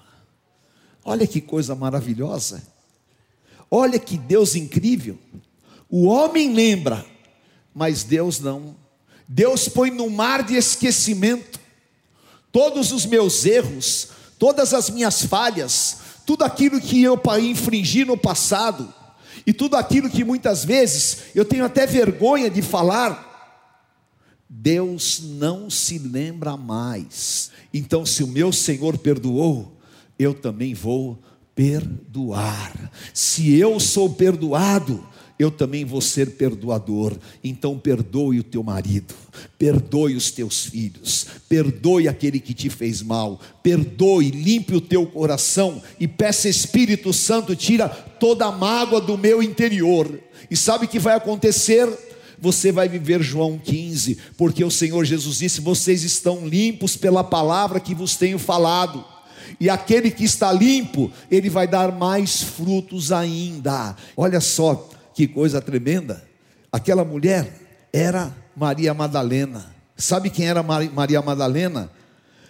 Olha 1.05 1.27
que 1.27 1.41
coisa 1.41 1.75
maravilhosa, 1.75 2.63
olha 3.71 3.99
que 3.99 4.17
Deus 4.17 4.55
incrível. 4.55 5.19
O 5.89 6.07
homem 6.07 6.55
lembra, 6.55 7.05
mas 7.75 8.05
Deus 8.05 8.39
não. 8.39 8.77
Deus 9.27 9.69
põe 9.69 9.91
no 9.91 10.09
mar 10.11 10.43
de 10.43 10.55
esquecimento 10.55 11.59
todos 12.53 12.93
os 12.93 13.07
meus 13.07 13.45
erros, 13.45 14.09
todas 14.39 14.75
as 14.75 14.91
minhas 14.91 15.23
falhas, 15.23 15.99
tudo 16.27 16.45
aquilo 16.45 16.81
que 16.81 17.03
eu 17.03 17.21
infringi 17.41 18.05
no 18.05 18.17
passado, 18.17 18.93
e 19.47 19.53
tudo 19.53 19.77
aquilo 19.77 20.11
que 20.11 20.25
muitas 20.25 20.65
vezes 20.65 21.19
eu 21.35 21.45
tenho 21.45 21.65
até 21.65 21.87
vergonha 21.87 22.51
de 22.51 22.61
falar, 22.63 23.30
Deus 24.53 25.23
não 25.23 25.71
se 25.71 25.97
lembra 25.97 26.57
mais. 26.57 27.53
Então, 27.73 28.05
se 28.05 28.25
o 28.25 28.27
meu 28.27 28.53
Senhor 28.53 28.99
perdoou, 28.99 29.79
eu 30.19 30.35
também 30.35 30.75
vou 30.75 31.23
perdoar. 31.55 32.91
Se 33.15 33.55
eu 33.55 33.79
sou 33.79 34.11
perdoado, 34.11 35.07
eu 35.39 35.51
também 35.51 35.85
vou 35.85 36.01
ser 36.01 36.33
perdoador. 36.33 37.17
Então 37.43 37.79
perdoe 37.79 38.41
o 38.41 38.45
teu 38.45 38.63
marido, 38.63 39.15
perdoe 39.57 40.15
os 40.15 40.31
teus 40.31 40.67
filhos, 40.67 41.27
perdoe 41.49 42.09
aquele 42.09 42.39
que 42.39 42.53
te 42.53 42.69
fez 42.69 43.01
mal, 43.01 43.41
perdoe, 43.63 44.31
limpe 44.31 44.75
o 44.75 44.81
teu 44.81 45.07
coração 45.07 45.81
e 45.99 46.07
peça 46.07 46.49
Espírito 46.49 47.13
Santo, 47.13 47.57
tira 47.57 47.89
toda 47.89 48.47
a 48.47 48.53
mágoa 48.53 49.01
do 49.01 49.17
meu 49.17 49.43
interior. 49.43 50.21
E 50.51 50.57
sabe 50.57 50.85
o 50.85 50.89
que 50.89 50.99
vai 50.99 51.15
acontecer? 51.15 51.89
Você 52.41 52.73
vai 52.73 52.89
viver 52.89 53.23
João 53.23 53.59
15, 53.59 54.19
porque 54.37 54.65
o 54.65 54.71
Senhor 54.71 55.05
Jesus 55.05 55.39
disse: 55.39 55.61
Vocês 55.61 56.03
estão 56.03 56.47
limpos 56.47 56.97
pela 56.97 57.23
palavra 57.23 57.81
que 57.81 57.95
vos 57.95 58.17
tenho 58.17 58.39
falado 58.39 59.05
e 59.59 59.69
aquele 59.71 60.11
que 60.11 60.25
está 60.25 60.53
limpo, 60.53 61.11
ele 61.31 61.49
vai 61.49 61.67
dar 61.67 61.91
mais 61.91 62.43
frutos 62.43 63.11
ainda. 63.11 63.97
Olha 64.17 64.41
só, 64.41 64.89
que 65.15 65.27
coisa 65.27 65.61
tremenda. 65.61 66.23
Aquela 66.71 67.05
mulher 67.05 67.89
era 67.93 68.35
Maria 68.55 68.93
Madalena. 68.93 69.75
Sabe 69.97 70.31
quem 70.31 70.47
era 70.47 70.63
Maria 70.63 71.23
Madalena? 71.23 71.91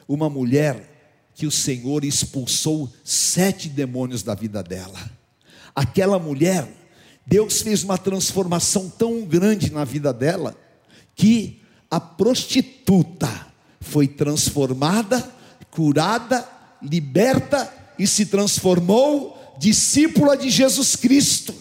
Uma 0.06 0.28
mulher 0.28 0.88
que 1.34 1.46
o 1.46 1.50
Senhor 1.50 2.04
expulsou 2.04 2.92
sete 3.04 3.68
demônios 3.68 4.22
da 4.22 4.34
vida 4.34 4.62
dela. 4.62 4.98
Aquela 5.74 6.18
mulher, 6.18 6.68
Deus 7.30 7.62
fez 7.62 7.84
uma 7.84 7.96
transformação 7.96 8.90
tão 8.90 9.22
grande 9.22 9.72
na 9.72 9.84
vida 9.84 10.12
dela, 10.12 10.56
que 11.14 11.62
a 11.88 12.00
prostituta 12.00 13.46
foi 13.80 14.08
transformada, 14.08 15.32
curada, 15.70 16.44
liberta 16.82 17.72
e 17.96 18.04
se 18.04 18.26
transformou 18.26 19.38
discípula 19.60 20.36
de 20.36 20.50
Jesus 20.50 20.96
Cristo 20.96 21.54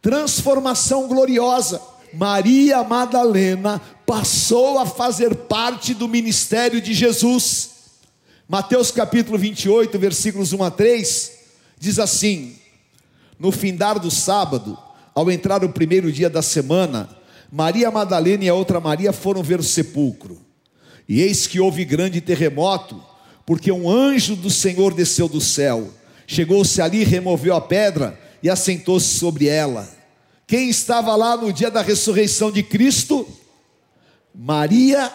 transformação 0.00 1.08
gloriosa. 1.08 1.80
Maria 2.12 2.84
Madalena 2.84 3.80
passou 4.04 4.78
a 4.78 4.84
fazer 4.84 5.34
parte 5.34 5.94
do 5.94 6.06
ministério 6.06 6.78
de 6.78 6.92
Jesus. 6.92 7.70
Mateus 8.46 8.90
capítulo 8.90 9.38
28, 9.38 9.98
versículos 9.98 10.52
1 10.52 10.62
a 10.62 10.70
3, 10.70 11.32
diz 11.78 11.98
assim: 11.98 12.58
No 13.38 13.50
findar 13.50 13.98
do 13.98 14.10
sábado, 14.10 14.78
ao 15.14 15.30
entrar 15.30 15.64
o 15.64 15.68
primeiro 15.68 16.10
dia 16.10 16.28
da 16.28 16.42
semana, 16.42 17.08
Maria 17.50 17.90
Madalena 17.90 18.44
e 18.44 18.48
a 18.48 18.54
outra 18.54 18.80
Maria 18.80 19.12
foram 19.12 19.42
ver 19.42 19.60
o 19.60 19.62
sepulcro. 19.62 20.38
E 21.08 21.20
eis 21.20 21.46
que 21.46 21.60
houve 21.60 21.84
grande 21.84 22.20
terremoto, 22.20 23.00
porque 23.46 23.70
um 23.70 23.88
anjo 23.88 24.34
do 24.34 24.50
Senhor 24.50 24.92
desceu 24.92 25.28
do 25.28 25.40
céu, 25.40 25.90
chegou-se 26.26 26.80
ali, 26.80 27.04
removeu 27.04 27.54
a 27.54 27.60
pedra 27.60 28.18
e 28.42 28.50
assentou-se 28.50 29.18
sobre 29.18 29.46
ela. 29.46 29.88
Quem 30.46 30.68
estava 30.68 31.14
lá 31.14 31.36
no 31.36 31.52
dia 31.52 31.70
da 31.70 31.80
ressurreição 31.80 32.50
de 32.50 32.62
Cristo? 32.62 33.26
Maria 34.34 35.12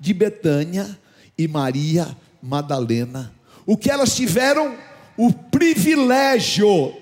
de 0.00 0.14
Betânia 0.14 0.98
e 1.36 1.46
Maria 1.46 2.16
Madalena. 2.42 3.32
O 3.66 3.76
que 3.76 3.90
elas 3.90 4.14
tiveram? 4.14 4.74
O 5.16 5.32
privilégio 5.32 6.94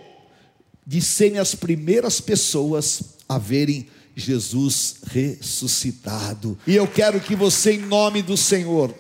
de 0.92 1.00
serem 1.00 1.38
as 1.38 1.54
primeiras 1.54 2.20
pessoas 2.20 3.14
a 3.26 3.38
verem 3.38 3.86
Jesus 4.14 4.96
ressuscitado. 5.06 6.58
E 6.66 6.76
eu 6.76 6.86
quero 6.86 7.18
que 7.18 7.34
você, 7.34 7.72
em 7.72 7.78
nome 7.78 8.20
do 8.20 8.36
Senhor, 8.36 8.94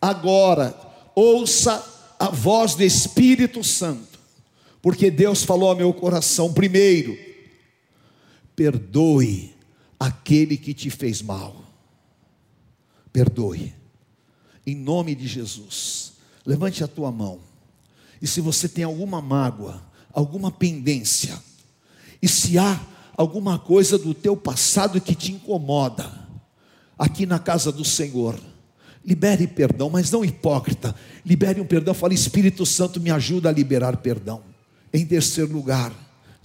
agora 0.00 0.74
ouça 1.14 1.84
a 2.18 2.30
voz 2.30 2.74
do 2.74 2.82
Espírito 2.82 3.62
Santo, 3.62 4.18
porque 4.80 5.10
Deus 5.10 5.44
falou 5.44 5.68
ao 5.68 5.76
meu 5.76 5.92
coração 5.92 6.54
primeiro 6.54 7.18
perdoe 8.56 9.54
aquele 10.00 10.56
que 10.56 10.72
te 10.72 10.88
fez 10.88 11.20
mal. 11.20 11.66
Perdoe. 13.12 13.74
Em 14.66 14.74
nome 14.74 15.14
de 15.14 15.26
Jesus. 15.26 16.14
Levante 16.46 16.82
a 16.82 16.88
tua 16.88 17.12
mão. 17.12 17.40
E 18.22 18.26
se 18.26 18.40
você 18.40 18.66
tem 18.66 18.84
alguma 18.84 19.20
mágoa, 19.20 19.84
alguma 20.16 20.50
pendência, 20.50 21.38
e 22.22 22.26
se 22.26 22.56
há 22.56 22.80
alguma 23.14 23.58
coisa 23.58 23.98
do 23.98 24.14
teu 24.14 24.34
passado 24.34 24.98
que 24.98 25.14
te 25.14 25.32
incomoda, 25.32 26.10
aqui 26.98 27.26
na 27.26 27.38
casa 27.38 27.70
do 27.70 27.84
Senhor, 27.84 28.34
libere 29.04 29.46
perdão, 29.46 29.90
mas 29.90 30.10
não 30.10 30.24
hipócrita. 30.24 30.94
Libere 31.24 31.60
um 31.60 31.66
perdão, 31.66 31.92
fale 31.92 32.14
Espírito 32.14 32.64
Santo, 32.64 32.98
me 32.98 33.10
ajuda 33.10 33.50
a 33.50 33.52
liberar 33.52 33.98
perdão. 33.98 34.42
Em 34.90 35.04
terceiro 35.04 35.52
lugar, 35.52 35.92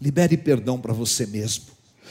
libere 0.02 0.36
perdão 0.36 0.78
para 0.78 0.92
você 0.92 1.26
mesmo. 1.26 1.68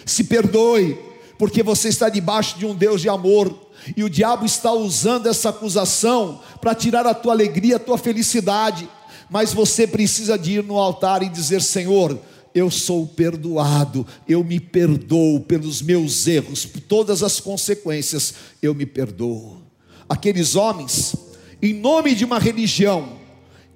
Se 0.06 0.24
perdoe, 0.24 0.98
porque 1.38 1.62
você 1.62 1.88
está 1.88 2.08
debaixo 2.08 2.58
de 2.58 2.64
um 2.64 2.74
Deus 2.74 3.02
de 3.02 3.10
amor, 3.10 3.70
e 3.94 4.02
o 4.02 4.08
diabo 4.08 4.46
está 4.46 4.72
usando 4.72 5.26
essa 5.26 5.50
acusação 5.50 6.40
para 6.58 6.74
tirar 6.74 7.06
a 7.06 7.14
tua 7.14 7.32
alegria, 7.32 7.76
a 7.76 7.80
tua 7.80 7.98
felicidade. 7.98 8.88
Mas 9.30 9.54
você 9.54 9.86
precisa 9.86 10.36
de 10.36 10.54
ir 10.54 10.64
no 10.64 10.76
altar 10.76 11.22
e 11.22 11.28
dizer: 11.28 11.62
Senhor, 11.62 12.18
eu 12.52 12.68
sou 12.68 13.06
perdoado, 13.06 14.04
eu 14.28 14.42
me 14.42 14.58
perdoo 14.58 15.40
pelos 15.40 15.80
meus 15.80 16.26
erros, 16.26 16.66
por 16.66 16.80
todas 16.80 17.22
as 17.22 17.38
consequências, 17.38 18.34
eu 18.60 18.74
me 18.74 18.84
perdoo. 18.84 19.62
Aqueles 20.08 20.56
homens, 20.56 21.14
em 21.62 21.72
nome 21.72 22.16
de 22.16 22.24
uma 22.24 22.40
religião, 22.40 23.20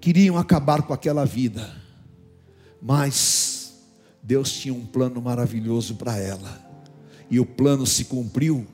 queriam 0.00 0.36
acabar 0.36 0.82
com 0.82 0.92
aquela 0.92 1.24
vida, 1.24 1.72
mas 2.82 3.74
Deus 4.20 4.50
tinha 4.50 4.74
um 4.74 4.84
plano 4.84 5.22
maravilhoso 5.22 5.94
para 5.94 6.18
ela. 6.18 6.62
E 7.30 7.38
o 7.38 7.46
plano 7.46 7.86
se 7.86 8.06
cumpriu 8.06 8.66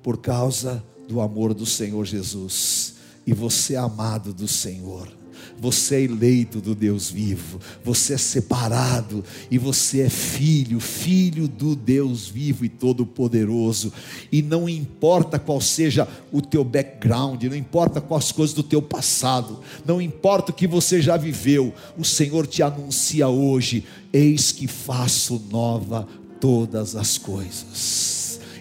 por 0.00 0.18
causa 0.18 0.82
do 1.08 1.20
amor 1.20 1.52
do 1.52 1.66
Senhor 1.66 2.04
Jesus. 2.06 2.94
E 3.26 3.32
você 3.32 3.74
é 3.74 3.78
amado 3.78 4.32
do 4.32 4.48
Senhor 4.48 5.19
você 5.58 5.96
é 5.96 6.02
eleito 6.02 6.60
do 6.60 6.74
Deus 6.74 7.10
vivo, 7.10 7.60
você 7.84 8.14
é 8.14 8.18
separado 8.18 9.24
e 9.50 9.58
você 9.58 10.02
é 10.02 10.08
filho, 10.08 10.80
filho 10.80 11.46
do 11.46 11.74
Deus 11.74 12.28
vivo 12.28 12.64
e 12.64 12.68
todo-poderoso. 12.68 13.92
E 14.30 14.42
não 14.42 14.68
importa 14.68 15.38
qual 15.38 15.60
seja 15.60 16.06
o 16.32 16.40
teu 16.40 16.64
background, 16.64 17.42
não 17.44 17.56
importa 17.56 18.00
quais 18.00 18.32
coisas 18.32 18.54
do 18.54 18.62
teu 18.62 18.82
passado, 18.82 19.60
não 19.84 20.00
importa 20.00 20.50
o 20.50 20.54
que 20.54 20.66
você 20.66 21.00
já 21.00 21.16
viveu, 21.16 21.74
o 21.98 22.04
Senhor 22.04 22.46
te 22.46 22.62
anuncia 22.62 23.28
hoje: 23.28 23.84
eis 24.12 24.52
que 24.52 24.66
faço 24.66 25.42
nova 25.50 26.06
todas 26.40 26.96
as 26.96 27.18
coisas 27.18 28.19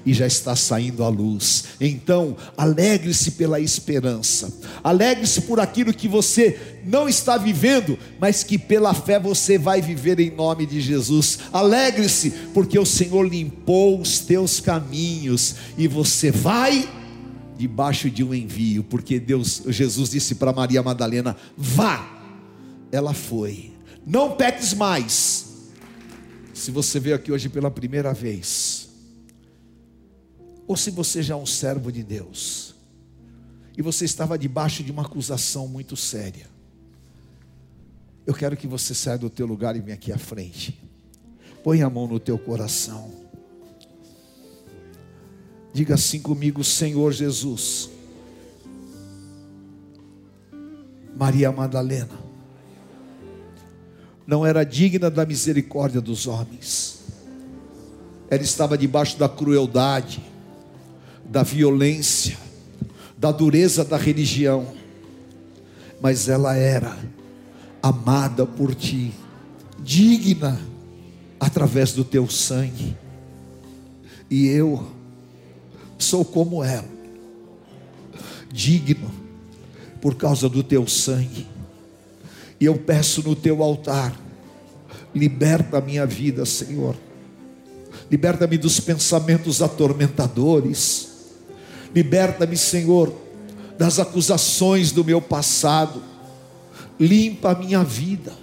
e 0.09 0.13
já 0.13 0.25
está 0.25 0.55
saindo 0.55 1.03
a 1.03 1.07
luz. 1.07 1.65
Então, 1.79 2.35
alegre-se 2.57 3.31
pela 3.31 3.59
esperança, 3.59 4.51
alegre-se 4.83 5.41
por 5.41 5.59
aquilo 5.59 5.93
que 5.93 6.07
você 6.07 6.79
não 6.83 7.07
está 7.07 7.37
vivendo, 7.37 7.95
mas 8.19 8.43
que 8.43 8.57
pela 8.57 8.91
fé 8.91 9.19
você 9.19 9.55
vai 9.55 9.83
viver 9.83 10.19
em 10.19 10.31
nome 10.31 10.65
de 10.65 10.81
Jesus. 10.81 11.37
Alegre-se, 11.53 12.31
porque 12.55 12.79
o 12.79 12.85
Senhor 12.85 13.21
limpou 13.21 14.01
os 14.01 14.17
teus 14.17 14.59
caminhos 14.59 15.55
e 15.77 15.87
você 15.87 16.31
vai 16.31 16.89
debaixo 17.55 18.09
de 18.09 18.23
um 18.23 18.33
envio, 18.33 18.83
porque 18.83 19.19
Deus, 19.19 19.61
Jesus 19.67 20.09
disse 20.09 20.33
para 20.33 20.51
Maria 20.51 20.81
Madalena: 20.81 21.37
vá. 21.55 22.15
Ela 22.91 23.13
foi. 23.13 23.71
Não 24.03 24.31
peques 24.31 24.73
mais. 24.73 25.45
Se 26.51 26.71
você 26.71 26.99
veio 26.99 27.15
aqui 27.15 27.31
hoje 27.31 27.47
pela 27.47 27.69
primeira 27.69 28.11
vez, 28.11 28.78
ou 30.69 30.77
se 30.77 30.91
você 30.91 31.23
já 31.23 31.33
é 31.33 31.35
um 31.37 31.47
servo 31.47 31.91
de 31.91 32.03
Deus, 32.03 32.75
e 33.75 33.81
você 33.81 34.05
estava 34.05 34.37
debaixo 34.37 34.83
de 34.83 34.91
uma 34.91 35.01
acusação 35.01 35.67
muito 35.67 35.97
séria, 35.97 36.45
eu 38.23 38.35
quero 38.35 38.55
que 38.55 38.67
você 38.67 38.93
saia 38.93 39.17
do 39.17 39.31
teu 39.31 39.47
lugar 39.47 39.75
e 39.75 39.79
venha 39.79 39.95
aqui 39.95 40.11
à 40.11 40.17
frente. 40.19 40.79
Põe 41.63 41.81
a 41.81 41.89
mão 41.89 42.05
no 42.05 42.19
teu 42.19 42.37
coração. 42.37 43.11
Diga 45.73 45.95
assim 45.95 46.21
comigo, 46.21 46.63
Senhor 46.63 47.11
Jesus. 47.13 47.89
Maria 51.17 51.51
Madalena 51.51 52.19
não 54.27 54.45
era 54.45 54.63
digna 54.63 55.09
da 55.09 55.25
misericórdia 55.25 55.99
dos 55.99 56.27
homens. 56.27 56.99
Ela 58.29 58.43
estava 58.43 58.77
debaixo 58.77 59.17
da 59.17 59.27
crueldade, 59.27 60.29
da 61.29 61.43
violência, 61.43 62.37
da 63.17 63.31
dureza 63.31 63.85
da 63.85 63.97
religião, 63.97 64.67
mas 66.01 66.27
ela 66.27 66.55
era 66.55 66.97
amada 67.81 68.45
por 68.45 68.73
ti, 68.73 69.13
digna 69.79 70.59
através 71.39 71.93
do 71.93 72.03
teu 72.03 72.27
sangue. 72.27 72.97
E 74.29 74.47
eu 74.47 74.87
sou 75.97 76.25
como 76.25 76.63
ela, 76.63 76.87
digno 78.51 79.11
por 80.01 80.15
causa 80.15 80.49
do 80.49 80.63
teu 80.63 80.87
sangue. 80.87 81.45
E 82.59 82.65
eu 82.65 82.77
peço 82.77 83.21
no 83.21 83.35
teu 83.35 83.61
altar, 83.61 84.15
liberta 85.13 85.77
a 85.77 85.81
minha 85.81 86.05
vida, 86.05 86.45
Senhor. 86.45 86.95
Liberta-me 88.09 88.57
dos 88.57 88.79
pensamentos 88.79 89.61
atormentadores. 89.61 91.08
Liberta-me, 91.93 92.55
Senhor, 92.55 93.13
das 93.77 93.99
acusações 93.99 94.91
do 94.91 95.03
meu 95.03 95.21
passado. 95.21 96.03
Limpa 96.99 97.51
a 97.51 97.55
minha 97.55 97.83
vida. 97.83 98.33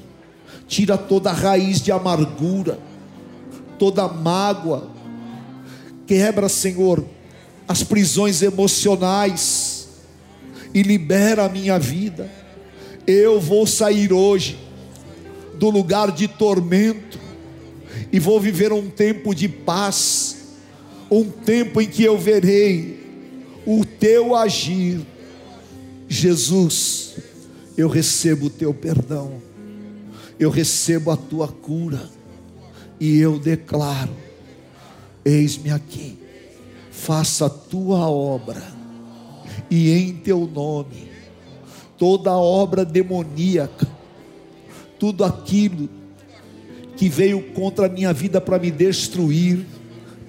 Tira 0.66 0.98
toda 0.98 1.30
raiz 1.30 1.80
de 1.80 1.92
amargura, 1.92 2.78
toda 3.78 4.08
mágoa. 4.08 4.90
Quebra, 6.06 6.48
Senhor, 6.48 7.04
as 7.68 7.82
prisões 7.82 8.42
emocionais 8.42 9.88
e 10.74 10.82
libera 10.82 11.44
a 11.44 11.48
minha 11.48 11.78
vida. 11.78 12.30
Eu 13.06 13.40
vou 13.40 13.66
sair 13.66 14.12
hoje 14.12 14.58
do 15.54 15.70
lugar 15.70 16.10
de 16.10 16.26
tormento 16.26 17.18
e 18.12 18.18
vou 18.18 18.40
viver 18.40 18.72
um 18.72 18.88
tempo 18.88 19.34
de 19.34 19.48
paz, 19.48 20.36
um 21.10 21.24
tempo 21.24 21.80
em 21.80 21.86
que 21.86 22.02
eu 22.02 22.18
verei 22.18 23.05
o 23.66 23.84
teu 23.84 24.34
agir. 24.36 25.04
Jesus, 26.08 27.16
eu 27.76 27.88
recebo 27.88 28.46
o 28.46 28.50
teu 28.50 28.72
perdão, 28.72 29.42
eu 30.38 30.50
recebo 30.50 31.10
a 31.10 31.16
tua 31.16 31.48
cura. 31.48 32.08
E 33.00 33.18
eu 33.18 33.38
declaro: 33.38 34.14
eis-me 35.24 35.70
aqui. 35.70 36.16
Faça 36.90 37.46
a 37.46 37.50
tua 37.50 38.08
obra, 38.08 38.62
e 39.70 39.90
em 39.90 40.14
teu 40.14 40.46
nome, 40.46 41.10
toda 41.98 42.32
obra 42.32 42.86
demoníaca, 42.86 43.86
tudo 44.98 45.22
aquilo 45.22 45.90
que 46.96 47.08
veio 47.10 47.52
contra 47.52 47.84
a 47.84 47.88
minha 47.88 48.12
vida 48.14 48.40
para 48.40 48.58
me 48.58 48.70
destruir, 48.70 49.66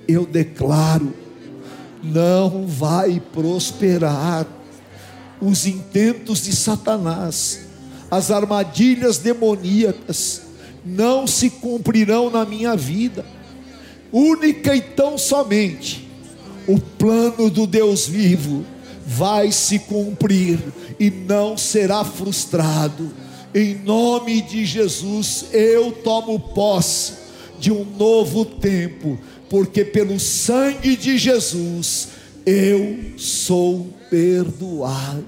eu 0.08 0.26
declaro, 0.26 1.14
não 2.04 2.66
vai 2.68 3.22
prosperar. 3.34 4.46
Os 5.40 5.68
intentos 5.68 6.44
de 6.44 6.56
Satanás, 6.56 7.68
as 8.10 8.32
armadilhas 8.32 9.20
demoníacas, 9.20 10.42
não 10.84 11.28
se 11.28 11.50
cumprirão 11.50 12.32
na 12.32 12.44
minha 12.44 12.76
vida, 12.76 13.24
única 14.12 14.76
e 14.76 14.82
tão 14.82 15.16
somente 15.18 16.08
o 16.68 16.80
plano 16.80 17.50
do 17.50 17.66
Deus 17.66 18.06
vivo 18.08 18.66
vai 19.06 19.54
se 19.54 19.80
cumprir 19.80 20.60
e 21.00 21.10
não 21.10 21.58
será 21.58 22.04
frustrado. 22.04 23.10
Em 23.56 23.76
nome 23.76 24.42
de 24.42 24.66
Jesus, 24.66 25.46
eu 25.54 25.92
tomo 25.92 26.38
posse 26.38 27.14
de 27.58 27.72
um 27.72 27.86
novo 27.98 28.44
tempo, 28.44 29.18
porque 29.50 29.84
pelo 29.86 30.20
sangue 30.20 30.96
de 30.96 31.18
Jesus 31.18 32.10
eu 32.46 33.18
sou 33.18 33.94
perdoado. 34.10 35.26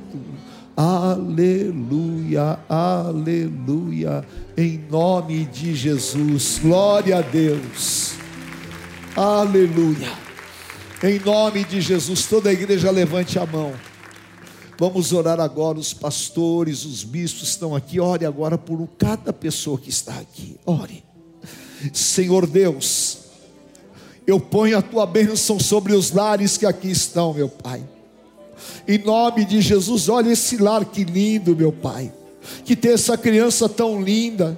Aleluia, 0.75 2.57
aleluia, 2.69 4.25
em 4.55 4.77
nome 4.89 5.45
de 5.45 5.75
Jesus, 5.75 6.59
glória 6.61 7.17
a 7.17 7.21
Deus, 7.21 8.13
aleluia. 9.15 10.29
Em 11.03 11.19
nome 11.19 11.63
de 11.63 11.79
Jesus, 11.79 12.25
toda 12.25 12.49
a 12.49 12.53
igreja 12.53 12.91
levante 12.91 13.39
a 13.39 13.45
mão. 13.45 13.73
Vamos 14.77 15.11
orar 15.11 15.39
agora. 15.39 15.77
Os 15.77 15.93
pastores, 15.93 16.85
os 16.85 17.03
bispos 17.03 17.49
estão 17.49 17.75
aqui. 17.75 17.99
Ore 17.99 18.25
agora 18.25 18.57
por 18.57 18.85
cada 18.97 19.33
pessoa 19.33 19.77
que 19.77 19.89
está 19.89 20.13
aqui. 20.13 20.57
Ore, 20.65 21.03
Senhor 21.93 22.47
Deus, 22.47 23.18
eu 24.29 24.39
ponho 24.39 24.77
a 24.77 24.81
tua 24.81 25.05
bênção 25.05 25.59
sobre 25.59 25.93
os 25.93 26.11
lares 26.11 26.57
que 26.57 26.65
aqui 26.65 26.89
estão, 26.89 27.33
meu 27.33 27.49
Pai. 27.49 27.81
Em 28.87 28.97
nome 28.97 29.45
de 29.45 29.61
Jesus, 29.61 30.09
olha 30.09 30.31
esse 30.31 30.57
lar 30.57 30.85
que 30.85 31.03
lindo, 31.03 31.55
meu 31.55 31.71
Pai. 31.71 32.11
Que 32.65 32.75
tem 32.75 32.93
essa 32.93 33.17
criança 33.17 33.67
tão 33.67 34.01
linda. 34.01 34.57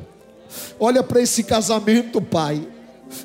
Olha 0.79 1.03
para 1.03 1.21
esse 1.21 1.43
casamento, 1.43 2.21
Pai. 2.21 2.65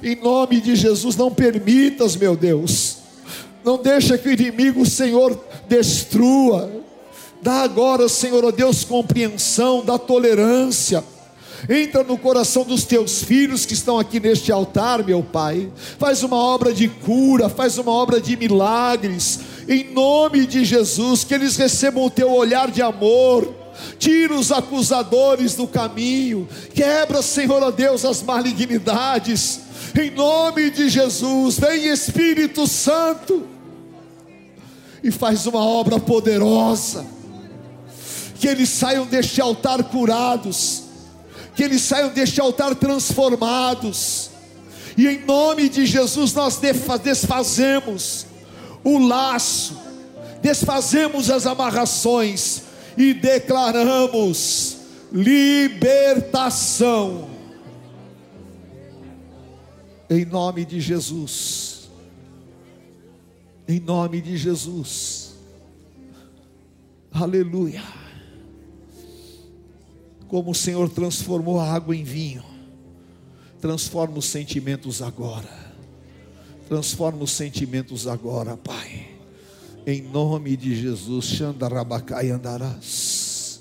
Em 0.02 0.16
nome 0.16 0.60
de 0.60 0.76
Jesus, 0.76 1.16
não 1.16 1.30
permitas, 1.30 2.16
meu 2.16 2.36
Deus 2.36 3.06
não 3.66 3.76
deixa 3.76 4.16
que 4.16 4.28
o 4.28 4.32
inimigo, 4.32 4.86
Senhor, 4.86 5.36
destrua. 5.68 6.70
Dá 7.42 7.62
agora, 7.62 8.08
Senhor, 8.08 8.44
ó 8.44 8.52
Deus, 8.52 8.84
compreensão, 8.84 9.84
dá 9.84 9.98
tolerância. 9.98 11.02
Entra 11.68 12.02
no 12.02 12.18
coração 12.18 12.64
dos 12.64 12.84
teus 12.84 13.22
filhos 13.22 13.64
que 13.64 13.74
estão 13.74 13.98
aqui 13.98 14.20
neste 14.20 14.52
altar, 14.52 15.04
meu 15.04 15.22
Pai. 15.22 15.70
Faz 15.98 16.22
uma 16.22 16.36
obra 16.36 16.72
de 16.72 16.88
cura, 16.88 17.48
faz 17.48 17.78
uma 17.78 17.92
obra 17.92 18.20
de 18.20 18.36
milagres. 18.36 19.40
Em 19.68 19.92
nome 19.92 20.46
de 20.46 20.64
Jesus, 20.64 21.24
que 21.24 21.34
eles 21.34 21.56
recebam 21.56 22.04
o 22.04 22.10
teu 22.10 22.30
olhar 22.30 22.70
de 22.70 22.82
amor. 22.82 23.52
Tira 23.98 24.34
os 24.34 24.52
acusadores 24.52 25.54
do 25.54 25.66
caminho. 25.66 26.48
Quebra, 26.74 27.22
Senhor, 27.22 27.62
ó 27.62 27.70
Deus, 27.70 28.04
as 28.04 28.22
malignidades. 28.22 29.60
Em 29.98 30.10
nome 30.10 30.70
de 30.70 30.88
Jesus, 30.88 31.58
vem 31.58 31.86
Espírito 31.86 32.66
Santo 32.66 33.46
e 35.02 35.10
faz 35.10 35.46
uma 35.46 35.64
obra 35.64 35.98
poderosa. 35.98 37.06
Que 38.38 38.48
eles 38.48 38.68
saiam 38.68 39.06
deste 39.06 39.40
altar 39.40 39.82
curados, 39.84 40.82
que 41.56 41.64
eles 41.64 41.82
saiam 41.82 42.10
deste 42.10 42.40
altar 42.40 42.76
transformados, 42.76 44.30
e 44.96 45.08
em 45.08 45.24
nome 45.24 45.68
de 45.68 45.84
Jesus 45.84 46.32
nós 46.32 46.60
desfazemos 47.02 48.26
o 48.84 48.98
laço, 48.98 49.76
desfazemos 50.40 51.30
as 51.30 51.46
amarrações 51.46 52.62
e 52.96 53.12
declaramos 53.12 54.76
libertação. 55.12 56.14
Em 60.08 60.24
nome 60.24 60.64
de 60.64 60.80
Jesus 60.80 61.76
em 63.68 63.80
nome 63.80 64.20
de 64.20 64.36
Jesus. 64.36 65.34
Aleluia. 67.10 67.82
Como 70.28 70.50
o 70.50 70.54
Senhor 70.54 70.88
transformou 70.90 71.60
a 71.60 71.72
água 71.72 71.94
em 71.94 72.02
vinho, 72.02 72.44
transforma 73.60 74.18
os 74.18 74.26
sentimentos 74.26 75.00
agora. 75.00 75.66
Transforma 76.68 77.22
os 77.22 77.30
sentimentos 77.30 78.06
agora, 78.06 78.56
Pai. 78.56 79.08
Em 79.86 80.02
nome 80.02 80.56
de 80.56 80.74
Jesus, 80.74 81.26
Xandarabacai 81.26 82.30
andarás. 82.30 83.60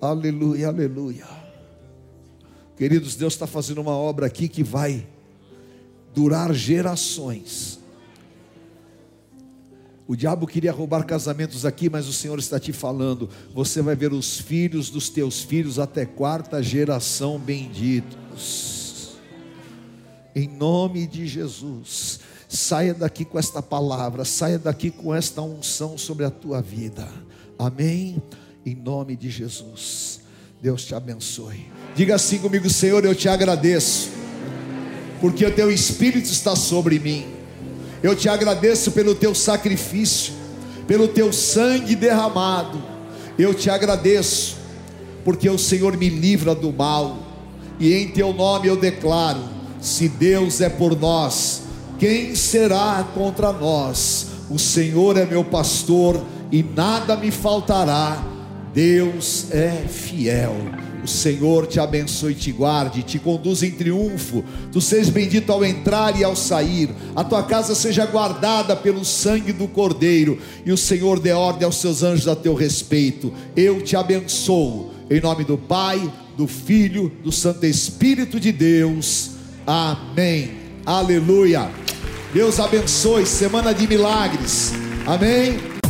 Aleluia, 0.00 0.68
aleluia. 0.68 1.26
Queridos, 2.76 3.16
Deus 3.16 3.32
está 3.32 3.44
fazendo 3.44 3.80
uma 3.80 3.96
obra 3.96 4.26
aqui 4.26 4.48
que 4.48 4.62
vai 4.62 5.04
durar 6.14 6.54
gerações. 6.54 7.77
O 10.08 10.16
diabo 10.16 10.46
queria 10.46 10.72
roubar 10.72 11.04
casamentos 11.04 11.66
aqui, 11.66 11.90
mas 11.90 12.08
o 12.08 12.14
Senhor 12.14 12.38
está 12.38 12.58
te 12.58 12.72
falando: 12.72 13.28
você 13.54 13.82
vai 13.82 13.94
ver 13.94 14.10
os 14.10 14.40
filhos 14.40 14.88
dos 14.88 15.10
teus 15.10 15.42
filhos 15.42 15.78
até 15.78 16.06
quarta 16.06 16.62
geração 16.62 17.38
benditos. 17.38 19.18
Em 20.34 20.48
nome 20.48 21.06
de 21.06 21.26
Jesus, 21.26 22.20
saia 22.48 22.94
daqui 22.94 23.22
com 23.22 23.38
esta 23.38 23.60
palavra, 23.60 24.24
saia 24.24 24.58
daqui 24.58 24.90
com 24.90 25.14
esta 25.14 25.42
unção 25.42 25.98
sobre 25.98 26.24
a 26.24 26.30
tua 26.30 26.62
vida. 26.62 27.06
Amém? 27.58 28.22
Em 28.64 28.74
nome 28.74 29.14
de 29.14 29.28
Jesus. 29.28 30.20
Deus 30.62 30.86
te 30.86 30.94
abençoe. 30.94 31.66
Diga 31.94 32.14
assim 32.14 32.38
comigo, 32.38 32.70
Senhor, 32.70 33.04
eu 33.04 33.14
te 33.14 33.28
agradeço, 33.28 34.08
porque 35.20 35.44
o 35.44 35.54
teu 35.54 35.70
Espírito 35.70 36.30
está 36.30 36.56
sobre 36.56 36.98
mim 36.98 37.37
eu 38.02 38.14
te 38.14 38.28
agradeço 38.28 38.92
pelo 38.92 39.14
teu 39.14 39.34
sacrifício, 39.34 40.32
pelo 40.86 41.08
teu 41.08 41.32
sangue 41.32 41.94
derramado. 41.94 42.82
Eu 43.38 43.54
te 43.54 43.70
agradeço, 43.70 44.56
porque 45.24 45.48
o 45.48 45.58
Senhor 45.58 45.96
me 45.96 46.08
livra 46.08 46.54
do 46.54 46.72
mal, 46.72 47.18
e 47.78 47.94
em 47.94 48.08
teu 48.08 48.32
nome 48.32 48.68
eu 48.68 48.76
declaro: 48.76 49.40
se 49.80 50.08
Deus 50.08 50.60
é 50.60 50.68
por 50.68 50.98
nós, 50.98 51.62
quem 51.98 52.34
será 52.34 53.06
contra 53.14 53.52
nós? 53.52 54.26
O 54.50 54.58
Senhor 54.58 55.16
é 55.16 55.26
meu 55.26 55.44
pastor 55.44 56.22
e 56.50 56.62
nada 56.62 57.16
me 57.16 57.30
faltará. 57.30 58.24
Deus 58.72 59.46
é 59.50 59.84
fiel. 59.88 60.54
O 61.08 61.10
Senhor 61.10 61.66
te 61.66 61.80
abençoe 61.80 62.32
e 62.32 62.34
te 62.34 62.52
guarde, 62.52 63.02
te 63.02 63.18
conduza 63.18 63.66
em 63.66 63.70
triunfo. 63.70 64.44
Tu 64.70 64.78
sejas 64.78 65.08
bendito 65.08 65.50
ao 65.50 65.64
entrar 65.64 66.20
e 66.20 66.22
ao 66.22 66.36
sair. 66.36 66.90
A 67.16 67.24
tua 67.24 67.42
casa 67.42 67.74
seja 67.74 68.04
guardada 68.04 68.76
pelo 68.76 69.02
sangue 69.06 69.50
do 69.50 69.66
Cordeiro. 69.66 70.38
E 70.66 70.70
o 70.70 70.76
Senhor 70.76 71.18
dê 71.18 71.32
ordem 71.32 71.64
aos 71.64 71.76
seus 71.76 72.02
anjos 72.02 72.28
a 72.28 72.36
teu 72.36 72.52
respeito. 72.52 73.32
Eu 73.56 73.80
te 73.80 73.96
abençoo. 73.96 74.90
Em 75.08 75.18
nome 75.18 75.44
do 75.44 75.56
Pai, 75.56 76.12
do 76.36 76.46
Filho, 76.46 77.10
do 77.24 77.32
Santo 77.32 77.64
Espírito 77.64 78.38
de 78.38 78.52
Deus. 78.52 79.30
Amém. 79.66 80.50
Aleluia. 80.84 81.70
Deus 82.34 82.60
abençoe. 82.60 83.24
Semana 83.24 83.72
de 83.72 83.88
milagres. 83.88 84.74
Amém. 85.06 85.77